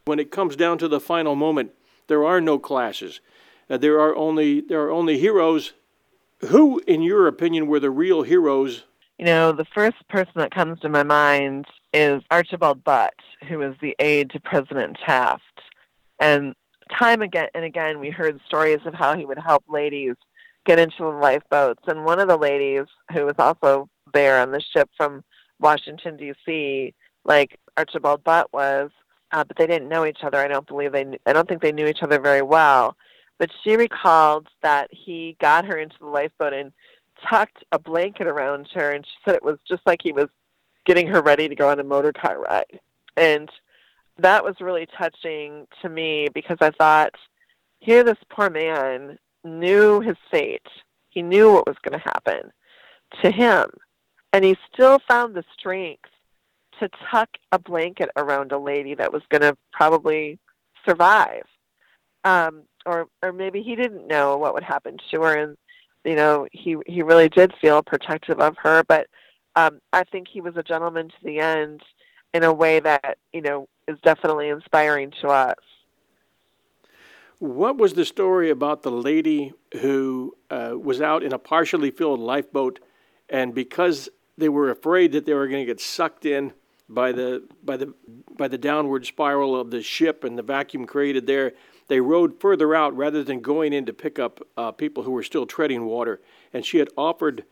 [0.05, 1.73] When it comes down to the final moment,
[2.09, 3.21] there are no classes.
[3.71, 5.73] Uh, there are only there are only heroes.
[6.49, 8.85] Who, in your opinion, were the real heroes
[9.19, 13.15] you know, the first person that comes to my mind is Archibald Butt,
[13.49, 15.43] who was the aide to President Taft.
[16.19, 16.55] And
[16.99, 20.17] time again and again, we heard stories of how he would help ladies
[20.67, 21.83] get into the lifeboats.
[21.87, 25.23] And one of the ladies who was also there on the ship from
[25.61, 28.91] Washington D.C., like Archibald Butt was,
[29.33, 30.39] uh, but they didn't know each other.
[30.39, 31.19] I don't believe they.
[31.27, 32.97] I don't think they knew each other very well.
[33.39, 36.73] But she recalled that he got her into the lifeboat and
[37.29, 40.29] tucked a blanket around her, and she said it was just like he was
[40.85, 42.79] getting her ready to go on a motor car ride.
[43.17, 43.51] And
[44.19, 47.15] that was really touching to me because I thought,
[47.81, 50.67] here this poor man knew his fate.
[51.11, 52.53] He knew what was going to happen
[53.23, 53.67] to him.
[54.35, 56.11] And he still found the strength
[56.81, 60.41] to tuck a blanket around a lady that was going to probably
[60.85, 61.45] survive.
[62.25, 65.57] Um, or, or maybe he didn't know what would happen to her, and
[66.05, 69.07] you know, he he really did feel protective of her, but
[69.55, 71.83] um, I think he was a gentleman to the end
[72.33, 75.55] in a way that you know is definitely inspiring to us.
[77.39, 82.21] What was the story about the lady who uh, was out in a partially filled
[82.21, 82.81] lifeboat,
[83.29, 86.53] and because they were afraid that they were going to get sucked in
[86.89, 87.95] by the by the
[88.37, 91.53] by the downward spiral of the ship and the vacuum created there,
[91.89, 95.23] they rowed further out rather than going in to pick up uh, people who were
[95.23, 96.21] still treading water.
[96.53, 97.45] And she had offered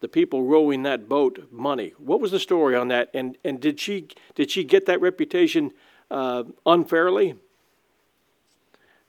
[0.00, 1.94] the people rowing that boat money.
[1.98, 3.10] What was the story on that?
[3.14, 5.72] And and did she did she get that reputation
[6.10, 7.36] uh, unfairly?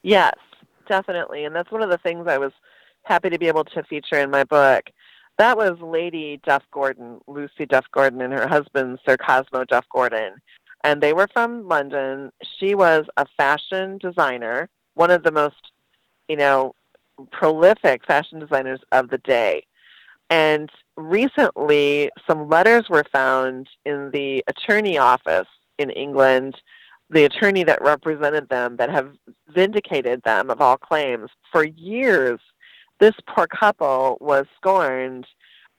[0.03, 0.35] Yes,
[0.88, 1.45] definitely.
[1.45, 2.53] And that's one of the things I was
[3.03, 4.89] happy to be able to feature in my book.
[5.38, 10.36] That was Lady Duff Gordon, Lucy Duff Gordon, and her husband, Sir Cosmo Duff Gordon
[10.86, 12.31] and they were from London.
[12.59, 15.71] She was a fashion designer, one of the most,
[16.29, 16.75] you know,
[17.31, 19.65] prolific fashion designers of the day.
[20.29, 25.47] And recently, some letters were found in the attorney office
[25.79, 26.61] in England,
[27.09, 29.09] the attorney that represented them, that have
[29.49, 31.31] vindicated them of all claims.
[31.51, 32.39] For years,
[33.00, 35.26] this poor couple was scorned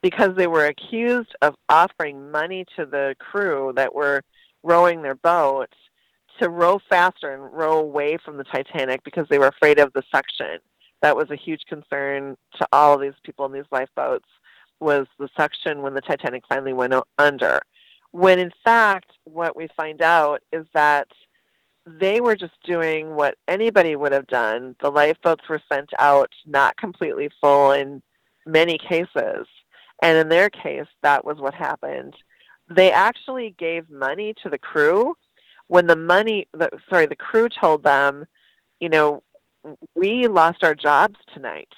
[0.03, 4.23] because they were accused of offering money to the crew that were
[4.63, 5.71] rowing their boat
[6.41, 10.03] to row faster and row away from the Titanic because they were afraid of the
[10.15, 10.59] suction.
[11.03, 14.29] That was a huge concern to all of these people in these lifeboats
[14.81, 17.61] was the suction when the Titanic finally went under.
[18.13, 21.09] When in fact, what we find out is that
[21.87, 24.75] they were just doing what anybody would have done.
[24.81, 28.03] The lifeboats were sent out not completely full in
[28.45, 29.47] many cases.
[30.03, 32.15] And in their case, that was what happened.
[32.69, 35.15] They actually gave money to the crew
[35.69, 38.27] when the money, the, sorry, the crew told them,
[38.81, 39.23] you know,
[39.95, 41.73] we lost our jobs tonight.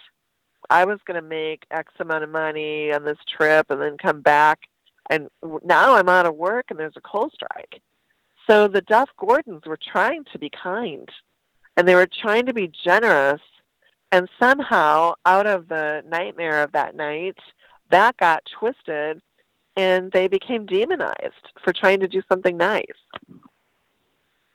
[0.70, 4.20] I was going to make X amount of money on this trip and then come
[4.20, 4.61] back,
[5.09, 5.28] and
[5.64, 7.80] now I'm out of work and there's a coal strike.
[8.49, 11.09] So the Duff Gordons were trying to be kind,
[11.76, 13.42] and they were trying to be generous,
[14.11, 17.36] and somehow out of the nightmare of that night,
[17.90, 19.20] that got twisted,
[19.76, 22.84] and they became demonized for trying to do something nice.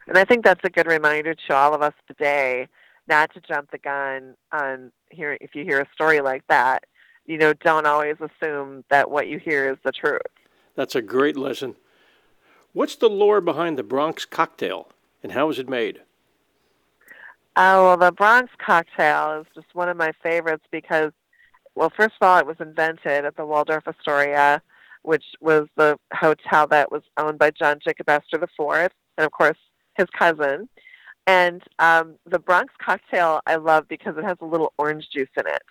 [0.08, 2.68] And I think that's a good reminder to all of us today
[3.08, 6.84] not to jump the gun on here if you hear a story like that.
[7.26, 10.22] You know, don't always assume that what you hear is the truth.
[10.76, 11.76] That's a great lesson.
[12.74, 14.90] What's the lore behind the Bronx cocktail
[15.22, 16.02] and how is it made?
[17.56, 21.12] Oh, well, the Bronx cocktail is just one of my favorites because,
[21.76, 24.60] well, first of all, it was invented at the Waldorf Astoria,
[25.04, 29.58] which was the hotel that was owned by John Jacob Astor IV, and of course,
[29.96, 30.68] his cousin.
[31.28, 35.46] And um, the Bronx cocktail I love because it has a little orange juice in
[35.46, 35.62] it.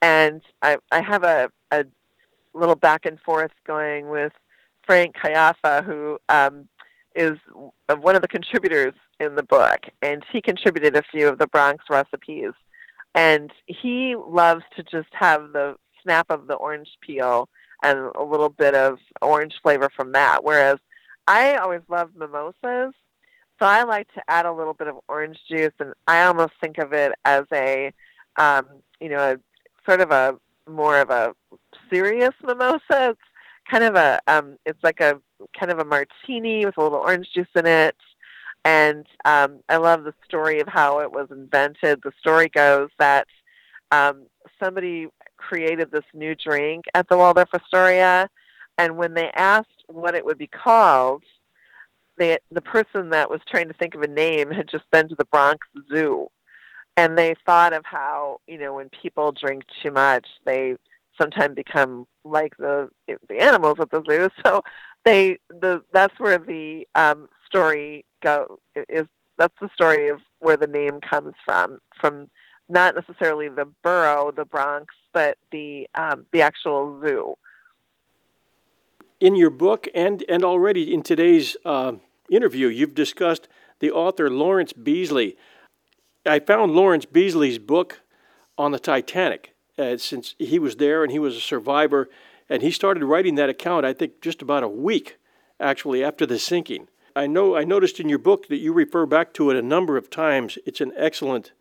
[0.00, 1.84] And I, I have a, a
[2.54, 4.32] little back and forth going with
[4.90, 6.68] Frank Caiafa, who um,
[7.14, 7.38] is
[8.00, 11.84] one of the contributors in the book, and he contributed a few of the Bronx
[11.88, 12.50] recipes.
[13.14, 17.48] And he loves to just have the snap of the orange peel
[17.84, 20.42] and a little bit of orange flavor from that.
[20.42, 20.78] Whereas
[21.28, 22.92] I always love mimosas,
[23.60, 26.78] so I like to add a little bit of orange juice, and I almost think
[26.78, 27.92] of it as a,
[28.34, 28.66] um,
[29.00, 29.36] you know, a,
[29.88, 30.34] sort of a
[30.68, 31.32] more of a
[31.88, 32.80] serious mimosa.
[32.90, 33.20] It's
[33.70, 35.20] kind of a, um, it's like a
[35.58, 37.96] kind of a martini with a little orange juice in it.
[38.64, 42.00] And um, I love the story of how it was invented.
[42.02, 43.26] The story goes that
[43.90, 44.26] um,
[44.62, 48.28] somebody created this new drink at the Waldorf Astoria,
[48.78, 51.24] and when they asked what it would be called,
[52.18, 55.14] they the person that was trying to think of a name had just been to
[55.14, 56.28] the Bronx Zoo,
[56.96, 60.76] and they thought of how you know when people drink too much, they
[61.20, 62.88] sometimes become like the
[63.28, 64.28] the animals at the zoo.
[64.44, 64.62] So
[65.04, 68.58] they the that's where the um, story go
[68.88, 69.06] is.
[69.38, 71.78] That's the story of where the name comes from.
[71.98, 72.28] From
[72.68, 77.34] not necessarily the borough, the Bronx, but the um, the actual zoo.
[79.18, 81.92] In your book and and already in today's uh,
[82.30, 83.48] interview, you've discussed
[83.80, 85.36] the author Lawrence Beesley.
[86.26, 88.02] I found Lawrence Beesley's book
[88.58, 92.08] on the Titanic uh, since he was there and he was a survivor,
[92.48, 95.18] and he started writing that account, I think, just about a week
[95.58, 96.88] actually after the sinking.
[97.14, 99.96] I know I noticed in your book that you refer back to it a number
[99.96, 100.58] of times.
[100.64, 101.52] It's an excellent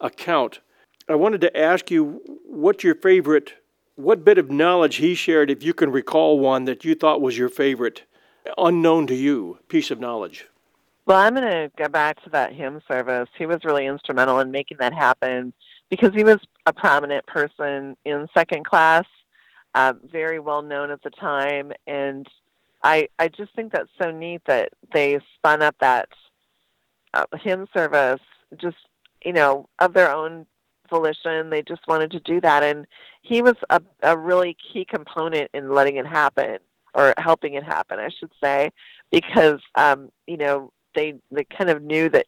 [0.00, 0.60] account.
[1.08, 3.54] I wanted to ask you what your favorite,
[3.96, 7.38] what bit of knowledge he shared, if you can recall one that you thought was
[7.38, 8.02] your favorite
[8.56, 10.46] unknown to you piece of knowledge?
[11.06, 13.28] Well, I'm going to go back to that hymn service.
[13.36, 15.52] He was really instrumental in making that happen
[15.90, 19.04] because he was a prominent person in second class,
[19.74, 22.26] uh, very well known at the time, and
[22.82, 26.08] I I just think that's so neat that they spun up that
[27.12, 28.20] uh, hymn service
[28.56, 28.76] just
[29.24, 30.46] you know of their own
[30.88, 31.50] volition.
[31.50, 32.86] They just wanted to do that, and
[33.22, 36.58] he was a, a really key component in letting it happen
[36.94, 38.70] or helping it happen, I should say,
[39.12, 42.26] because um, you know they they kind of knew that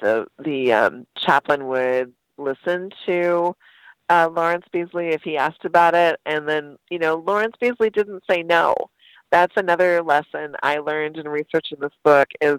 [0.00, 3.54] the the um, chaplain would listen to
[4.08, 8.24] uh, Lawrence Beesley if he asked about it, and then you know Lawrence Beesley didn't
[8.28, 8.74] say no.
[9.30, 12.58] That's another lesson I learned in researching this book is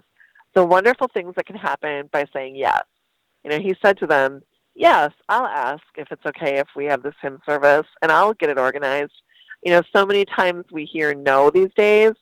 [0.54, 2.82] the wonderful things that can happen by saying yes.
[3.44, 4.42] You know, he said to them,
[4.74, 8.50] "Yes, I'll ask if it's okay if we have this hymn service, and I'll get
[8.50, 9.12] it organized."
[9.64, 12.12] you know, so many times we hear no these days,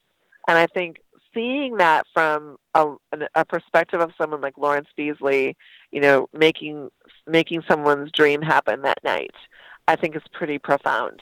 [0.48, 1.01] and I think
[1.34, 2.94] seeing that from a,
[3.34, 5.54] a perspective of someone like Lawrence Beesley,
[5.90, 6.90] you know, making
[7.26, 9.34] making someone's dream happen that night,
[9.88, 11.20] I think is pretty profound.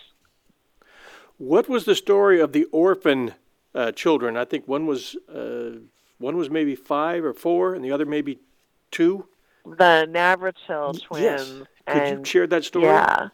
[1.39, 3.35] What was the story of the orphan
[3.75, 4.37] uh, children?
[4.37, 5.79] I think one was uh,
[6.19, 8.39] one was maybe five or four, and the other maybe
[8.91, 9.27] two.
[9.65, 11.23] The Navratil twins.
[11.23, 11.49] Yes.
[11.87, 12.87] Could and, you share that story?
[12.87, 13.29] Yeah.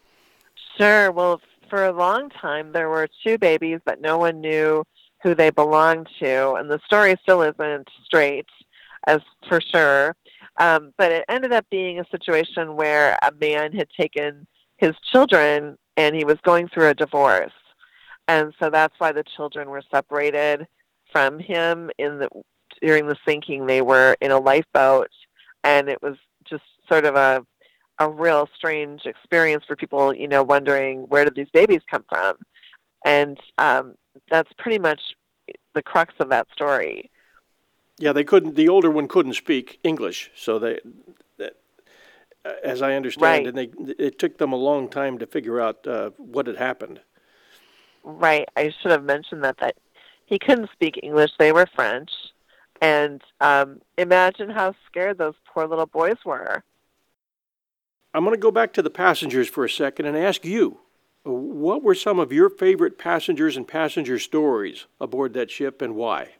[0.76, 1.10] Sure.
[1.12, 4.84] Well, for a long time there were two babies but no one knew
[5.26, 8.46] who they belonged to and the story still isn't straight
[9.08, 10.14] as for sure.
[10.58, 14.46] Um, but it ended up being a situation where a man had taken
[14.76, 17.52] his children and he was going through a divorce.
[18.28, 20.68] And so that's why the children were separated
[21.10, 22.28] from him in the
[22.80, 23.66] during the sinking.
[23.66, 25.10] They were in a lifeboat
[25.64, 26.16] and it was
[26.48, 27.44] just sort of a
[27.98, 32.36] a real strange experience for people, you know, wondering where did these babies come from,
[33.04, 33.94] and um,
[34.30, 35.00] that's pretty much
[35.74, 37.10] the crux of that story.
[37.98, 38.56] Yeah, they couldn't.
[38.56, 40.80] The older one couldn't speak English, so they,
[41.38, 41.54] that,
[42.62, 43.46] as I understand, right.
[43.46, 47.00] and they it took them a long time to figure out uh, what had happened.
[48.04, 48.48] Right.
[48.56, 49.76] I should have mentioned that that
[50.26, 51.32] he couldn't speak English.
[51.38, 52.10] They were French,
[52.82, 56.62] and um, imagine how scared those poor little boys were.
[58.12, 60.80] I'm going to go back to the passengers for a second and ask you
[61.26, 66.30] what were some of your favorite passengers and passenger stories aboard that ship and why?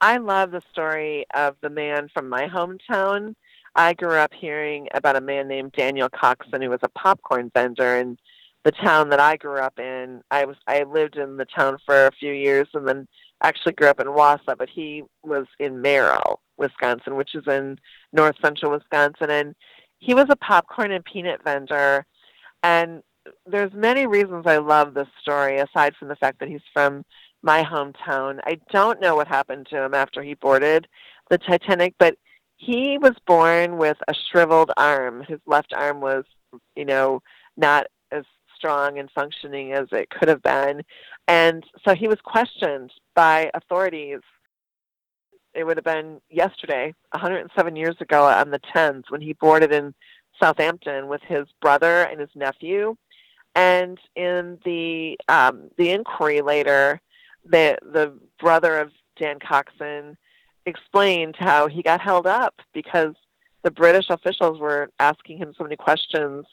[0.00, 3.34] I love the story of the man from my hometown.
[3.74, 7.96] I grew up hearing about a man named Daniel Coxon who was a popcorn vendor
[7.96, 8.16] in
[8.64, 10.22] the town that I grew up in.
[10.30, 13.06] I was I lived in the town for a few years and then
[13.42, 17.78] actually grew up in Wausau, but he was in Merrill, Wisconsin, which is in
[18.12, 19.54] north central Wisconsin and
[19.98, 22.06] he was a popcorn and peanut vendor
[22.62, 23.02] and
[23.46, 27.04] there's many reasons I love this story aside from the fact that he's from
[27.42, 28.40] my hometown.
[28.44, 30.86] I don't know what happened to him after he boarded
[31.30, 32.16] the Titanic, but
[32.56, 35.24] he was born with a shriveled arm.
[35.26, 36.24] His left arm was,
[36.76, 37.20] you know,
[37.56, 38.24] not as
[38.56, 40.82] strong and functioning as it could have been.
[41.28, 44.20] And so he was questioned by authorities.
[45.54, 49.94] It would have been yesterday, 107 years ago on the 10th, when he boarded in
[50.40, 52.96] Southampton with his brother and his nephew.
[53.54, 57.00] And in the um, the inquiry later,
[57.44, 60.16] the the brother of Dan Coxon
[60.66, 63.14] explained how he got held up because
[63.62, 66.46] the British officials were asking him so many questions.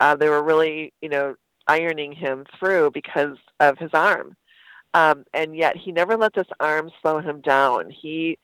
[0.00, 1.34] Uh, they were really, you know,
[1.66, 4.36] ironing him through because of his arm.
[4.94, 7.90] Um, and yet he never let this arm slow him down.
[7.90, 8.38] He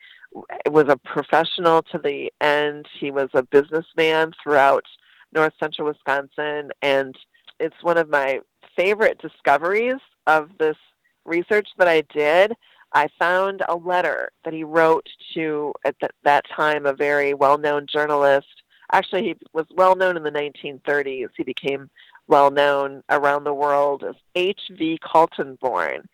[0.66, 2.86] was a professional to the end.
[2.98, 4.84] He was a businessman throughout
[5.32, 6.70] north central Wisconsin.
[6.80, 7.14] And
[7.60, 8.40] it's one of my
[8.76, 10.76] favorite discoveries of this
[11.24, 12.54] research that I did,
[12.92, 17.58] I found a letter that he wrote to, at th- that time, a very well
[17.58, 18.62] known journalist.
[18.92, 21.28] Actually, he was well known in the 1930s.
[21.36, 21.90] He became
[22.28, 24.98] well known around the world as H.V.
[25.04, 26.04] Kaltenborn.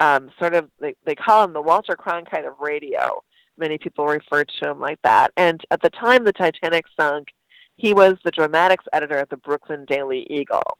[0.00, 3.22] Um, sort of, they, they call him the Walter Cronkite of radio.
[3.56, 5.32] Many people refer to him like that.
[5.36, 7.28] And at the time the Titanic sunk,
[7.76, 10.78] he was the dramatics editor at the Brooklyn Daily Eagle.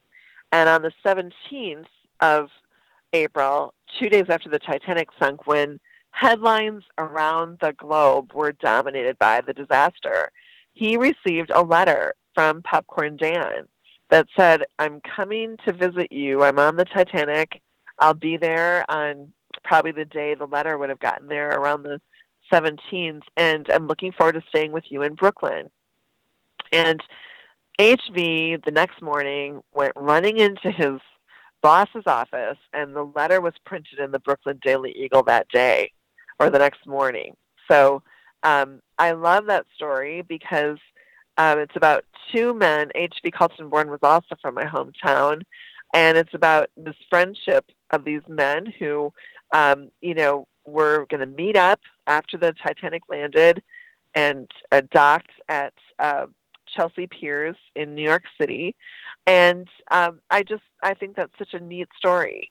[0.54, 1.86] And on the 17th
[2.20, 2.48] of
[3.12, 5.80] April, two days after the Titanic sunk, when
[6.12, 10.30] headlines around the globe were dominated by the disaster,
[10.72, 13.66] he received a letter from Popcorn Dan
[14.10, 16.44] that said, I'm coming to visit you.
[16.44, 17.60] I'm on the Titanic.
[17.98, 19.32] I'll be there on
[19.64, 22.00] probably the day the letter would have gotten there around the
[22.52, 25.68] 17th, and I'm looking forward to staying with you in Brooklyn.
[26.70, 27.02] And
[27.80, 31.00] HV the next morning went running into his
[31.62, 35.90] boss's office, and the letter was printed in the Brooklyn Daily Eagle that day
[36.38, 37.34] or the next morning.
[37.68, 38.02] So
[38.42, 40.78] um, I love that story because
[41.38, 42.90] um, it's about two men.
[42.94, 43.30] H.V.
[43.30, 45.42] Kaltenborn was also from my hometown,
[45.94, 49.12] and it's about this friendship of these men who,
[49.52, 53.62] um, you know, were going to meet up after the Titanic landed
[54.14, 56.26] and uh, docked at uh,
[56.74, 58.74] Chelsea Piers in New York City,
[59.26, 62.50] and um, I just I think that's such a neat story.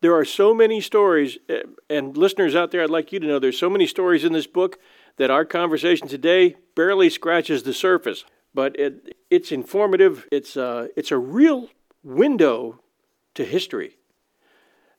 [0.00, 3.38] There are so many stories, eh, and listeners out there, I'd like you to know
[3.38, 4.78] there's so many stories in this book
[5.16, 8.24] that our conversation today barely scratches the surface.
[8.54, 10.26] But it, it's informative.
[10.32, 11.68] It's uh, it's a real
[12.02, 12.80] window
[13.34, 13.97] to history.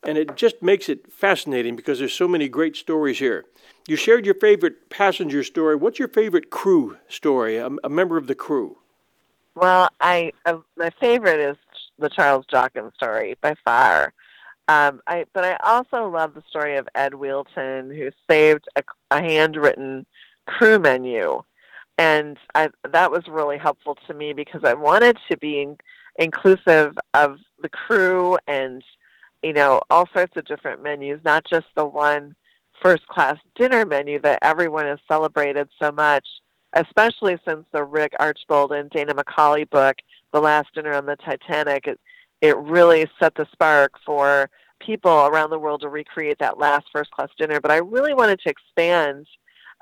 [0.03, 3.45] And it just makes it fascinating because there's so many great stories here.
[3.87, 5.75] You shared your favorite passenger story.
[5.75, 7.57] What's your favorite crew story?
[7.57, 8.77] A, a member of the crew.
[9.55, 11.57] Well, I uh, my favorite is
[11.97, 14.13] the Charles Joughin story by far.
[14.69, 19.19] Um, I but I also love the story of Ed Wheelton who saved a, a
[19.19, 20.05] handwritten
[20.47, 21.41] crew menu,
[21.97, 25.77] and I, that was really helpful to me because I wanted to be in,
[26.17, 28.83] inclusive of the crew and
[29.43, 32.35] you know all sorts of different menus, not just the one
[32.81, 36.25] first class dinner menu that everyone has celebrated so much
[36.73, 39.97] especially since the Rick Archbold and Dana McCauley book,
[40.33, 41.99] The Last Dinner on the Titanic, it,
[42.41, 47.11] it really set the spark for people around the world to recreate that last first
[47.11, 47.59] class dinner.
[47.59, 49.27] But I really wanted to expand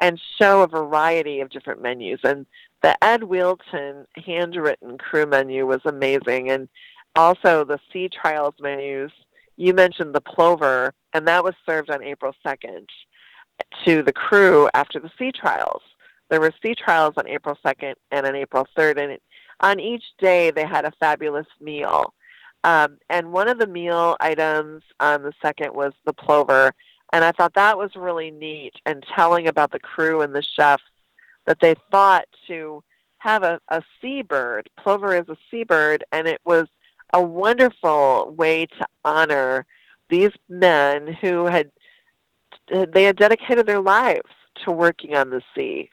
[0.01, 2.20] and show a variety of different menus.
[2.24, 2.45] And
[2.82, 6.49] the Ed Wheelton handwritten crew menu was amazing.
[6.49, 6.70] And
[7.16, 9.12] also the sea trials menus.
[9.58, 12.86] You mentioned the plover, and that was served on April 2nd
[13.86, 15.82] to the crew after the sea trials
[16.30, 19.20] there were sea trials on April 2nd and on April 3rd, and
[19.62, 22.14] on each day they had a fabulous meal.
[22.64, 26.74] Um, and one of the meal items on the second was the plover,
[27.14, 30.84] and I thought that was really neat and telling about the crew and the chefs
[31.45, 32.84] that they thought to
[33.20, 34.70] have a, a seabird.
[34.78, 36.68] Plover is a seabird, and it was
[37.14, 39.66] a wonderful way to honor
[40.10, 41.72] these men who had
[42.70, 44.30] they had dedicated their lives
[44.66, 45.89] to working on the sea.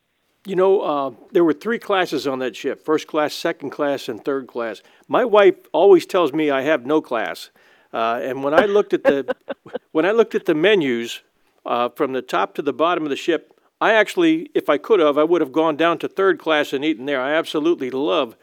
[0.46, 4.24] You know, uh, there were three classes on that ship: first class, second class, and
[4.24, 4.82] third class.
[5.08, 7.50] My wife always tells me I have no class,
[7.92, 9.34] uh, and when I looked at the
[9.92, 11.22] when I looked at the menus
[11.64, 15.00] uh, from the top to the bottom of the ship, I actually, if I could
[15.00, 17.20] have, I would have gone down to third class and eaten there.
[17.20, 18.36] I absolutely love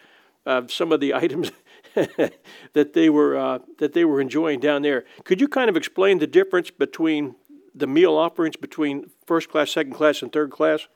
[0.46, 1.52] uh, some of the items
[2.74, 5.06] that they were uh, that they were enjoying down there.
[5.24, 7.36] Could you kind of explain the difference between
[7.74, 10.88] the meal offerings between first class, second class, and third class?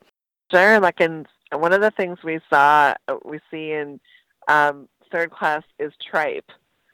[0.51, 0.79] Sure.
[0.79, 3.99] Like in one of the things we saw, we see in
[4.47, 6.49] um, third class is tripe,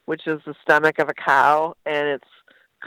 [0.06, 2.28] which is the stomach of a cow, and it's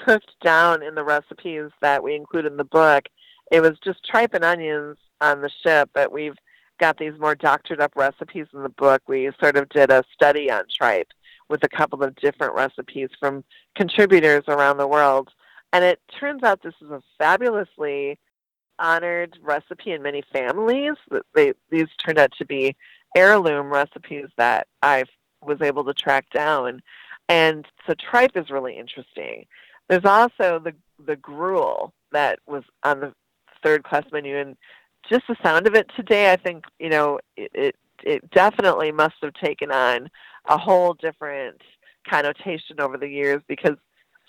[0.05, 3.05] cooked down in the recipes that we include in the book.
[3.53, 6.37] It was just tripe and onions on the ship, but we've
[6.79, 9.03] got these more doctored up recipes in the book.
[9.07, 11.09] We sort of did a study on tripe
[11.49, 13.45] with a couple of different recipes from
[13.75, 15.31] contributors around the world.
[15.73, 18.19] And it turns out this is a fabulously
[18.79, 20.95] honored recipe in many families.
[21.35, 22.77] They, these turned out to be
[23.17, 25.05] heirloom recipes that I
[25.43, 26.83] was able to track down.
[27.29, 29.47] And so tripe is really interesting.
[29.89, 33.13] There's also the the gruel that was on the
[33.63, 34.57] third class menu, and
[35.09, 39.15] just the sound of it today, I think you know it, it it definitely must
[39.23, 40.09] have taken on
[40.47, 41.61] a whole different
[42.09, 43.77] connotation over the years because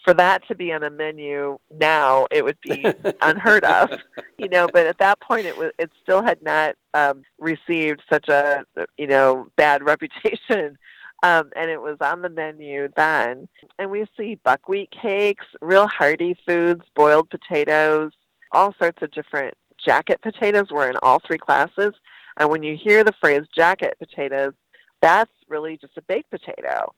[0.03, 2.85] for that to be on a menu now it would be
[3.21, 3.89] unheard of
[4.37, 8.29] you know but at that point it was it still had not um received such
[8.29, 8.63] a
[8.97, 10.77] you know bad reputation.
[11.23, 13.47] Um and it was on the menu then.
[13.79, 18.11] And we see buckwheat cakes real hearty foods boiled potatoes
[18.51, 19.53] all sorts of different
[19.85, 21.93] jacket potatoes were in all three classes.
[22.37, 24.53] And when you hear the phrase jacket potatoes,
[25.01, 26.93] that's really just a baked potato.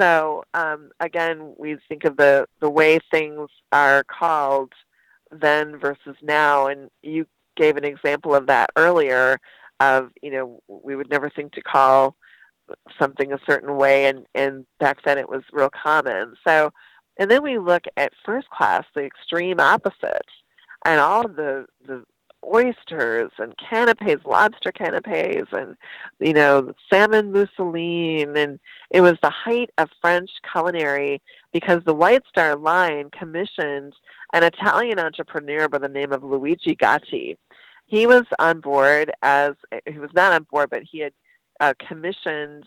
[0.00, 4.72] So um, again, we think of the, the way things are called
[5.30, 6.66] then versus now.
[6.66, 9.38] And you gave an example of that earlier
[9.80, 12.16] of, you know, we would never think to call
[12.98, 14.06] something a certain way.
[14.06, 16.34] And, and back then it was real common.
[16.46, 16.72] So,
[17.18, 20.26] and then we look at first class, the extreme opposite
[20.84, 22.04] and all the the
[22.44, 25.76] oysters and canapes, lobster canapes, and
[26.20, 28.58] you know salmon mousseline, and
[28.90, 31.22] it was the height of French culinary
[31.52, 33.94] because the White Star Line commissioned
[34.32, 37.38] an Italian entrepreneur by the name of Luigi Gatti.
[37.86, 39.52] He was on board as
[39.86, 41.12] he was not on board, but he had
[41.60, 42.64] uh, commissioned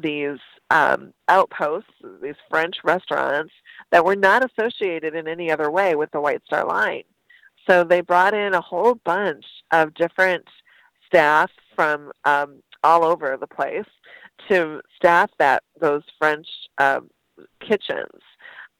[0.00, 0.38] these
[0.70, 1.90] um, outposts,
[2.22, 3.52] these French restaurants
[3.90, 7.02] that were not associated in any other way with the White Star Line.
[7.68, 10.44] So they brought in a whole bunch of different
[11.06, 13.86] staff from um, all over the place
[14.48, 16.46] to staff that those French
[16.78, 17.10] um,
[17.60, 18.22] kitchens.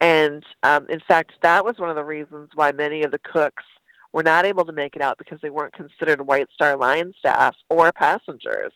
[0.01, 3.65] And um, in fact, that was one of the reasons why many of the cooks
[4.13, 7.55] were not able to make it out because they weren't considered White Star Line staff
[7.69, 8.73] or passengers.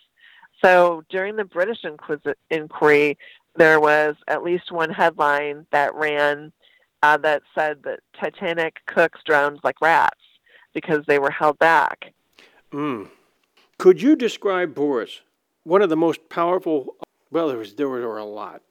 [0.63, 1.85] So during the British
[2.51, 3.19] inquiry,
[3.57, 6.53] there was at least one headline that ran
[7.05, 10.21] uh, that said that Titanic cooks drowned like rats
[10.73, 12.15] because they were held back.
[12.73, 13.09] Mm.
[13.77, 15.21] Could you describe Boris?
[15.65, 16.97] One of the most powerful,
[17.31, 18.63] well, there, was, there were a lot,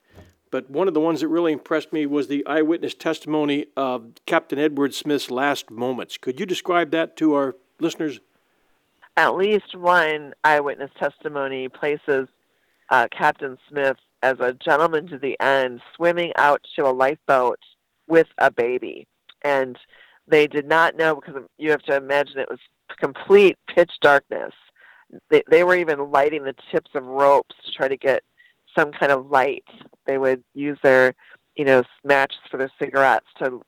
[0.50, 4.58] but one of the ones that really impressed me was the eyewitness testimony of Captain
[4.58, 6.18] Edward Smith's last moments.
[6.18, 8.20] Could you describe that to our listeners?
[9.16, 12.28] At least one eyewitness testimony places
[12.90, 17.60] uh, Captain Smith as a gentleman to the end, swimming out to a lifeboat
[18.08, 19.08] with a baby.
[19.44, 19.78] And
[20.28, 22.60] they did not know because you have to imagine it was
[23.00, 24.54] complete pitch darkness.
[25.30, 28.24] They, they were even lighting the tips of ropes to try to get
[28.78, 29.66] some kind of light.
[30.06, 31.14] They would use their,
[31.56, 33.62] you know, matches for their cigarettes to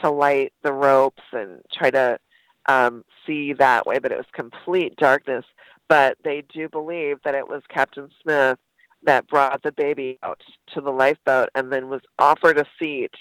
[0.00, 2.18] to light the ropes and try to
[2.66, 3.98] um, see that way.
[3.98, 5.44] But it was complete darkness.
[5.88, 8.58] But they do believe that it was Captain Smith
[9.02, 10.40] that brought the baby out
[10.72, 13.12] to the lifeboat and then was offered a seat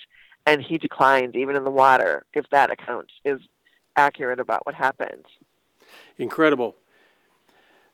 [0.45, 3.39] and he declined even in the water, if that account is
[3.95, 5.25] accurate about what happened.
[6.17, 6.75] Incredible.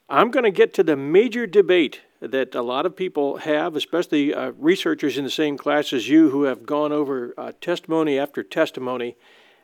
[0.09, 4.33] I'm going to get to the major debate that a lot of people have, especially
[4.33, 8.41] uh, researchers in the same class as you who have gone over uh, testimony after
[8.41, 9.17] testimony.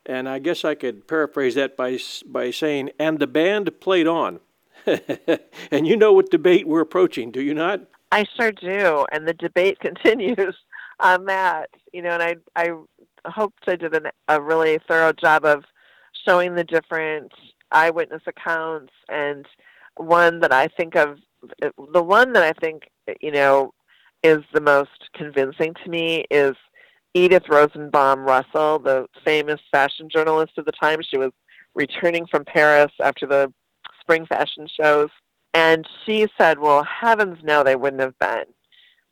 [0.05, 4.41] And I guess I could paraphrase that by, by saying, and the band played on.
[5.71, 7.81] and you know what debate we're approaching, do you not?
[8.11, 10.55] I sure do, and the debate continues
[10.99, 11.69] on that.
[11.93, 12.71] You know, and I I
[13.25, 15.63] hoped I did an, a really thorough job of
[16.27, 17.31] showing the different
[17.71, 19.45] eyewitness accounts, and
[19.95, 21.19] one that I think of,
[21.93, 22.89] the one that I think
[23.21, 23.73] you know
[24.23, 26.55] is the most convincing to me is
[27.13, 31.01] Edith Rosenbaum Russell, the famous fashion journalist of the time.
[31.01, 31.31] She was
[31.75, 33.53] returning from Paris after the
[33.99, 35.09] spring fashion shows.
[35.53, 38.45] And she said, Well, heavens no, they wouldn't have been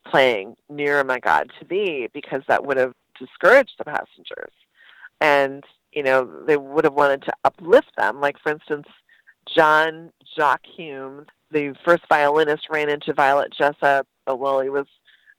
[0.05, 4.53] playing near My God to Thee because that would have discouraged the passengers.
[5.19, 8.19] And, you know, they would have wanted to uplift them.
[8.19, 8.87] Like, for instance,
[9.53, 14.87] John jock Hume, the first violinist, ran into Violet Jessop while he was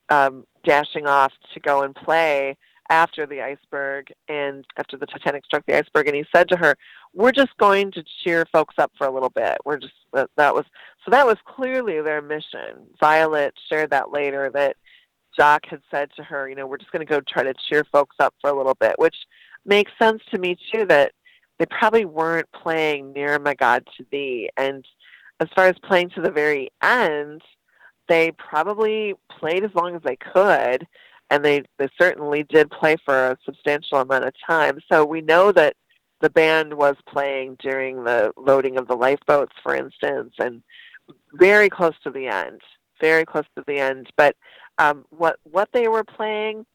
[0.09, 2.55] um, dashing off to go and play
[2.89, 6.75] after the iceberg and after the Titanic struck the iceberg, and he said to her,
[7.13, 9.57] "We're just going to cheer folks up for a little bit.
[9.65, 10.65] We're just that was
[11.03, 14.77] so that was clearly their mission." Violet shared that later that
[15.37, 17.83] Jock had said to her, "You know, we're just going to go try to cheer
[17.85, 19.15] folks up for a little bit," which
[19.65, 20.85] makes sense to me too.
[20.85, 21.13] That
[21.59, 24.85] they probably weren't playing near my God to thee, and
[25.39, 27.41] as far as playing to the very end,
[28.07, 30.87] they probably played as long as they could
[31.33, 34.79] and they, they certainly did play for a substantial amount of time.
[34.91, 35.75] So we know that
[36.21, 40.61] the band was playing during the loading of the lifeboats, for instance, and
[41.33, 42.61] very close to the end,
[43.01, 44.09] very close to the end.
[44.17, 44.35] But
[44.77, 46.65] um, what what they were playing,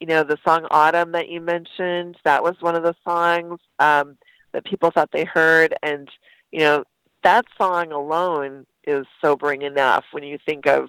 [0.00, 4.16] you know, the song "Autumn" that you mentioned, that was one of the songs um,
[4.52, 6.08] that people thought they heard, and
[6.52, 6.84] you know,
[7.22, 10.88] that song alone is sobering enough when you think of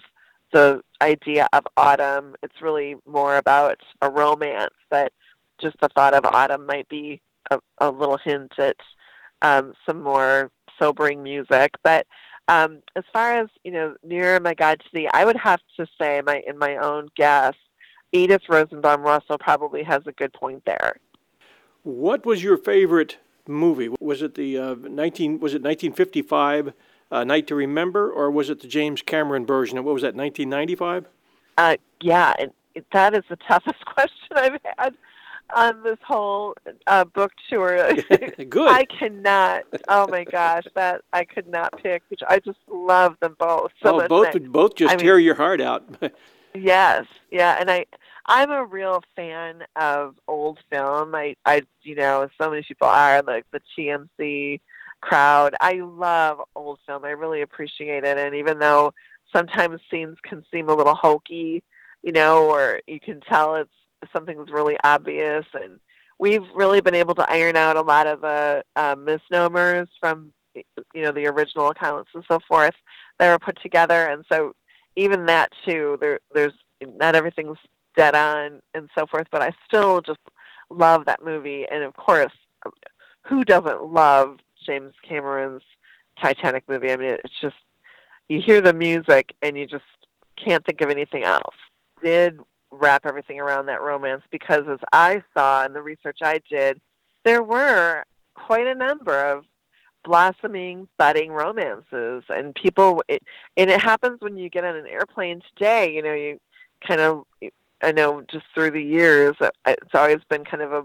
[0.54, 2.36] the idea of autumn.
[2.42, 5.12] It's really more about a romance, but
[5.62, 7.22] just the thought of autumn might be
[7.52, 8.78] a, a little hint at
[9.42, 11.72] um, some more sobering music.
[11.84, 12.08] But
[12.50, 15.88] um, as far as you know, near my God to thee, I would have to
[16.00, 17.54] say, my in my own guess,
[18.12, 20.98] Edith Rosenbaum Russell probably has a good point there.
[21.84, 23.90] What was your favorite movie?
[24.00, 25.40] Was it the uh, nineteen?
[25.40, 26.74] Was it nineteen fifty five?
[27.12, 29.84] uh, Night to Remember, or was it the James Cameron version?
[29.84, 31.06] What was that, 1995?
[31.58, 34.94] Uh, yeah, it, it, that is the toughest question I've had
[35.56, 36.56] on this whole
[36.88, 37.94] uh, book tour.
[38.50, 38.70] Good.
[38.70, 39.64] I cannot.
[39.88, 42.04] Oh my gosh, that I could not pick.
[42.10, 43.72] Which I just love them both.
[43.84, 45.84] So oh, both both just I tear mean, your heart out.
[46.54, 47.86] yes, yeah, and I
[48.26, 51.16] I'm a real fan of old film.
[51.16, 54.62] I I you know so many people are like the TMC
[55.02, 55.56] crowd.
[55.60, 57.06] I love old film.
[57.06, 58.18] I really appreciate it.
[58.18, 58.94] And even though
[59.34, 61.64] sometimes scenes can seem a little hokey,
[62.04, 63.70] you know, or you can tell it's
[64.14, 65.80] something's really obvious and
[66.20, 71.02] we've really been able to iron out a lot of the uh, misnomers from you
[71.02, 72.74] know the original accounts and so forth
[73.18, 74.54] that were put together and so
[74.96, 76.54] even that too there there's
[76.98, 77.58] not everything's
[77.96, 80.20] dead on and so forth but i still just
[80.70, 82.34] love that movie and of course
[83.24, 85.62] who doesn't love James Cameron's
[86.22, 86.92] Titanic movie.
[86.92, 87.56] I mean, it's just
[88.28, 89.84] you hear the music and you just
[90.36, 91.56] can't think of anything else.
[92.04, 92.40] Did
[92.72, 96.80] wrap everything around that romance because, as I saw in the research I did,
[97.26, 98.04] there were
[98.34, 99.46] quite a number of
[100.04, 103.04] blossoming, budding romances, and people.
[103.08, 103.24] It,
[103.58, 105.94] and it happens when you get on an airplane today.
[105.94, 106.40] You know, you
[106.86, 107.24] kind of.
[107.82, 110.84] I know just through the years, uh, it's always been kind of a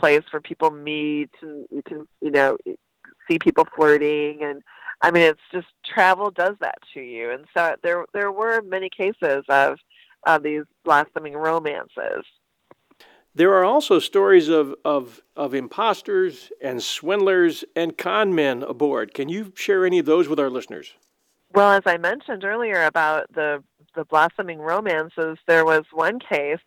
[0.00, 2.56] place where people meet and you can, you know,
[3.28, 4.62] see people flirting and
[5.02, 8.90] I mean it's just travel does that to you and so there there were many
[8.90, 9.78] cases of
[10.26, 12.24] of these blossoming romances.
[13.34, 19.14] There are also stories of, of, of imposters and swindlers and con men aboard.
[19.14, 20.94] Can you share any of those with our listeners?
[21.52, 23.62] Well, as I mentioned earlier about the
[23.96, 26.60] the blossoming romances, there was one case,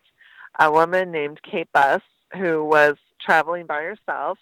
[0.60, 2.02] a woman named Kate Buss
[2.38, 2.96] who was
[3.26, 4.38] traveling by herself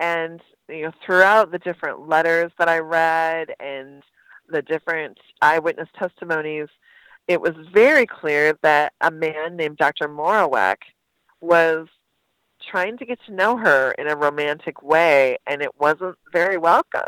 [0.00, 4.02] and you know throughout the different letters that I read and
[4.48, 6.68] the different eyewitness testimonies,
[7.28, 10.08] it was very clear that a man named Dr.
[10.08, 10.76] Moraweck
[11.40, 11.88] was
[12.62, 17.04] trying to get to know her in a romantic way, and it wasn't very welcomed.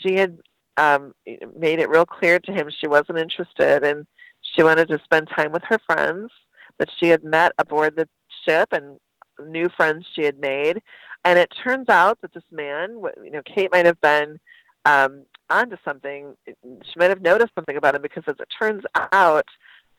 [0.00, 0.38] She had
[0.76, 1.12] um,
[1.56, 4.06] made it real clear to him she wasn't interested, and
[4.40, 6.30] she wanted to spend time with her friends
[6.78, 8.08] that she had met aboard the
[8.44, 8.98] ship and
[9.46, 10.80] new friends she had made.
[11.24, 14.40] And it turns out that this man, you know, Kate might have been
[14.84, 16.36] um, onto something.
[16.46, 18.82] She might have noticed something about him because, as it turns
[19.12, 19.46] out,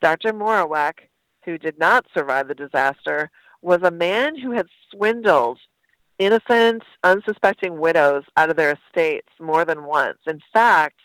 [0.00, 0.32] Dr.
[0.32, 0.94] Moraweck,
[1.44, 3.30] who did not survive the disaster,
[3.62, 5.58] was a man who had swindled
[6.18, 10.18] innocent, unsuspecting widows out of their estates more than once.
[10.26, 11.00] In fact,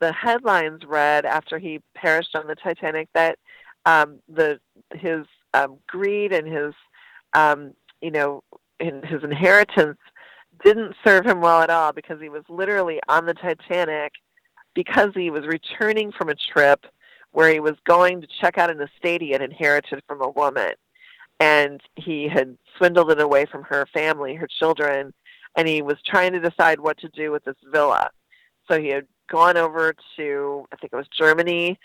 [0.00, 3.38] the headlines read after he perished on the Titanic that
[3.86, 4.58] um, the
[4.94, 6.74] his um, greed and his
[7.34, 8.42] um, you know
[8.78, 9.98] in his inheritance
[10.64, 14.12] didn't serve him well at all because he was literally on the Titanic
[14.74, 16.86] because he was returning from a trip
[17.32, 20.72] where he was going to check out an estate he had inherited from a woman.
[21.38, 25.14] And he had swindled it away from her family, her children,
[25.56, 28.10] and he was trying to decide what to do with this villa.
[28.70, 31.78] So he had gone over to, I think it was Germany,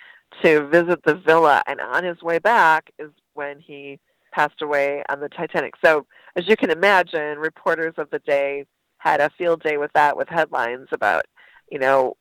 [0.43, 1.63] to visit the villa.
[1.67, 3.99] And on his way back is when he
[4.35, 5.73] passed away on the Titanic.
[5.83, 6.05] So,
[6.35, 8.65] as you can imagine, reporters of the day
[8.97, 11.23] had a field day with that, with headlines about,
[11.71, 12.17] you know,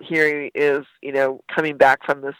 [0.00, 2.34] here he is, you know, coming back from this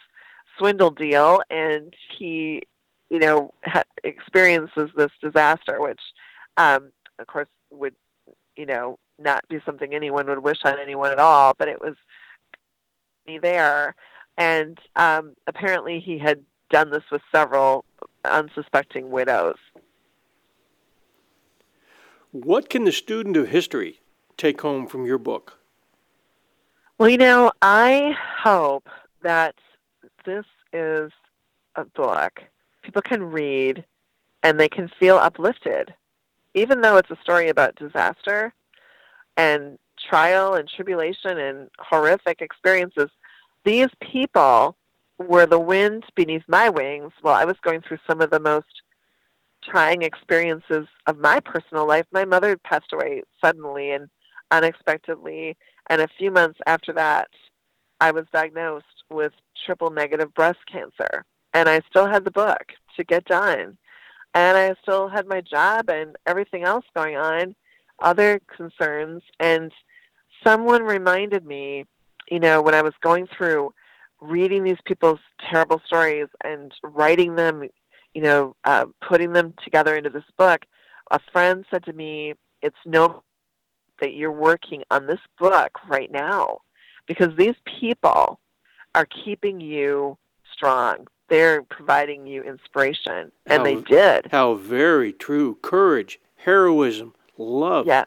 [0.59, 2.63] swindle deal, and he,
[3.11, 6.01] you know, ha- experiences this disaster, which,
[6.57, 7.95] um, of course, would,
[8.57, 11.53] you know, not be something anyone would wish on anyone at all.
[11.59, 11.95] But it was
[13.27, 13.95] me there,
[14.39, 16.41] and um, apparently he had
[16.71, 17.85] done this with several
[18.25, 19.57] unsuspecting widows.
[22.33, 24.01] What can the student of history
[24.37, 25.59] take home from your book?
[26.99, 28.89] Well, you know, I hope
[29.23, 29.55] that
[30.25, 31.11] this is
[31.77, 32.43] a book
[32.83, 33.85] people can read
[34.43, 35.95] and they can feel uplifted.
[36.55, 38.53] Even though it's a story about disaster
[39.37, 43.11] and trial and tribulation and horrific experiences,
[43.65, 44.77] these people
[45.29, 48.83] were the wind beneath my wings while I was going through some of the most
[49.63, 52.07] trying experiences of my personal life.
[52.11, 54.09] My mother passed away suddenly and
[54.51, 55.57] unexpectedly,
[55.91, 57.29] and a few months after that,
[58.01, 59.33] I was diagnosed with
[59.67, 61.25] triple negative breast cancer.
[61.53, 63.77] And I still had the book to get done.
[64.35, 67.55] And I still had my job and everything else going on,
[67.99, 69.23] other concerns.
[69.41, 69.73] And
[70.45, 71.85] someone reminded me,
[72.31, 73.75] you know, when I was going through
[74.21, 77.65] reading these people's terrible stories and writing them,
[78.15, 80.65] you know, uh, putting them together into this book,
[81.11, 83.23] a friend said to me, It's no
[84.01, 86.59] that you're working on this book right now
[87.07, 88.41] because these people
[88.95, 90.17] are keeping you
[90.53, 91.07] strong.
[91.29, 94.29] They're providing you inspiration, and how, they did.
[94.33, 95.59] How very true.
[95.63, 97.87] Courage, heroism, love.
[97.87, 98.07] Yes.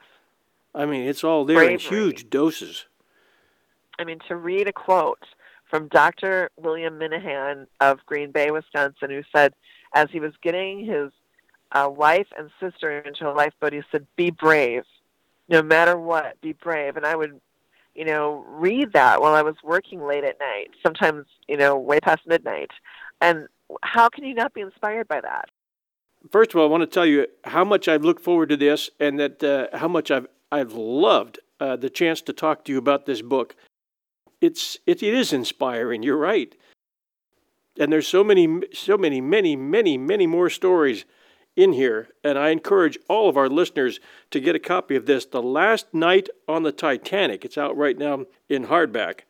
[0.76, 1.74] I mean, it's all there Bravery.
[1.76, 2.86] in huge doses.
[4.00, 5.24] I mean, to read a quote
[5.74, 6.52] from Dr.
[6.56, 9.56] William Minahan of Green Bay, Wisconsin, who said,
[9.96, 11.12] as he was getting his
[11.72, 14.84] uh, wife and sister into a lifeboat, he said, Be brave.
[15.50, 16.96] No matter what, be brave.
[16.96, 17.42] And I would
[17.96, 22.00] you know, read that while I was working late at night, sometimes, you know, way
[22.00, 22.70] past midnight.
[23.20, 23.48] And
[23.82, 25.50] how can you not be inspired by that?
[26.32, 28.92] First of all, I want to tell you how much I've looked forward to this
[29.00, 32.78] and that uh, how much I've, I've loved uh, the chance to talk to you
[32.78, 33.56] about this book.
[34.44, 36.54] It's, it, it is inspiring, you're right.
[37.80, 41.06] And there's so many, so many, many, many, many more stories
[41.56, 45.26] in here, and I encourage all of our listeners to get a copy of this,
[45.26, 47.46] The Last Night on the Titanic.
[47.46, 49.22] It's out right now in hardback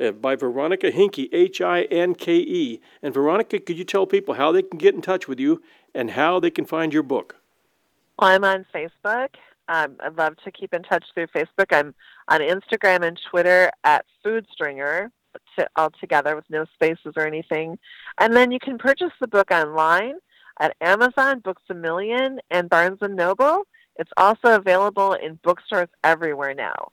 [0.00, 2.80] uh, by Veronika Hinke, H I N K E.
[3.02, 5.62] And Veronika, could you tell people how they can get in touch with you
[5.94, 7.36] and how they can find your book?
[8.18, 9.36] I'm on Facebook.
[9.68, 11.72] Um, I'd love to keep in touch through Facebook.
[11.72, 11.94] I'm
[12.28, 15.10] on Instagram and Twitter at Foodstringer,
[15.58, 17.78] to, all together with no spaces or anything.
[18.18, 20.14] And then you can purchase the book online
[20.60, 23.64] at Amazon, Books a Million, and Barnes and Noble.
[23.96, 26.92] It's also available in bookstores everywhere now.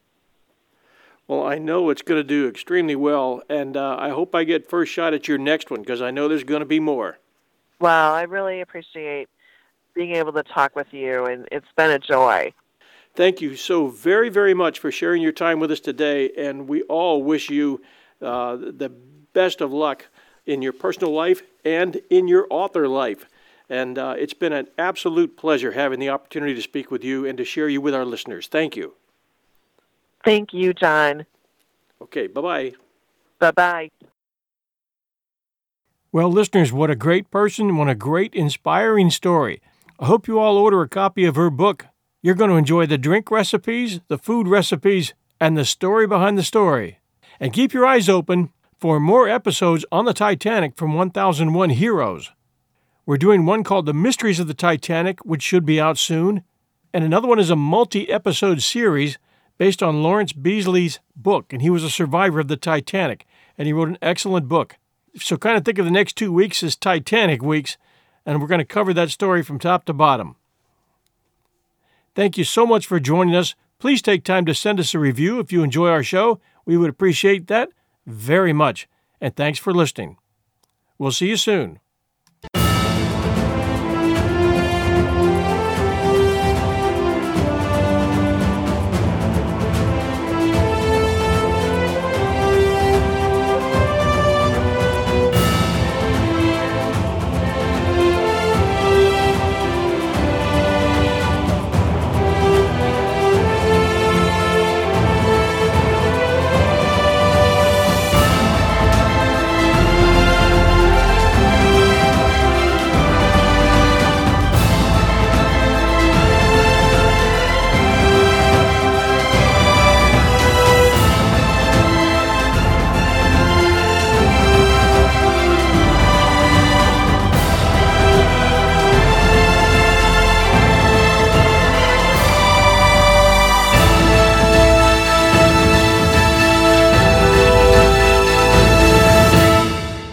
[1.28, 4.70] Well, I know it's going to do extremely well, and uh, I hope I get
[4.70, 7.18] first shot at your next one because I know there's going to be more.
[7.80, 9.30] Well, I really appreciate
[9.94, 12.54] being able to talk with you, and it's been a joy.
[13.16, 16.82] Thank you so very, very much for sharing your time with us today, and we
[16.84, 17.82] all wish you
[18.22, 18.92] uh, the
[19.34, 20.08] best of luck
[20.46, 23.26] in your personal life and in your author life.
[23.70, 27.38] And uh, it's been an absolute pleasure having the opportunity to speak with you and
[27.38, 28.48] to share you with our listeners.
[28.48, 28.94] Thank you.
[30.26, 31.26] Thank you, John.
[32.02, 32.74] Okay, bye bye.
[33.40, 33.90] Bye bye.
[36.12, 39.62] Well, listeners, what a great person, what a great, inspiring story.
[40.00, 41.88] I hope you all order a copy of her book.
[42.26, 46.44] You're going to enjoy the drink recipes, the food recipes, and the story behind the
[46.44, 47.00] story.
[47.38, 52.32] And keep your eyes open for more episodes on the Titanic from 1001 Heroes.
[53.06, 56.44] We're doing one called The Mysteries of the Titanic, which should be out soon.
[56.94, 59.18] And another one is a multi episode series
[59.58, 61.52] based on Lawrence Beesley's book.
[61.52, 64.78] And he was a survivor of the Titanic, and he wrote an excellent book.
[65.18, 67.76] So kind of think of the next two weeks as Titanic weeks,
[68.26, 70.38] and we're going to cover that story from top to bottom.
[72.16, 73.56] Thank you so much for joining us.
[73.80, 76.40] Please take time to send us a review if you enjoy our show.
[76.66, 77.70] We would appreciate that.
[78.06, 78.88] very much,
[79.22, 80.18] and thanks for listening.
[80.98, 81.80] We'll see you soon.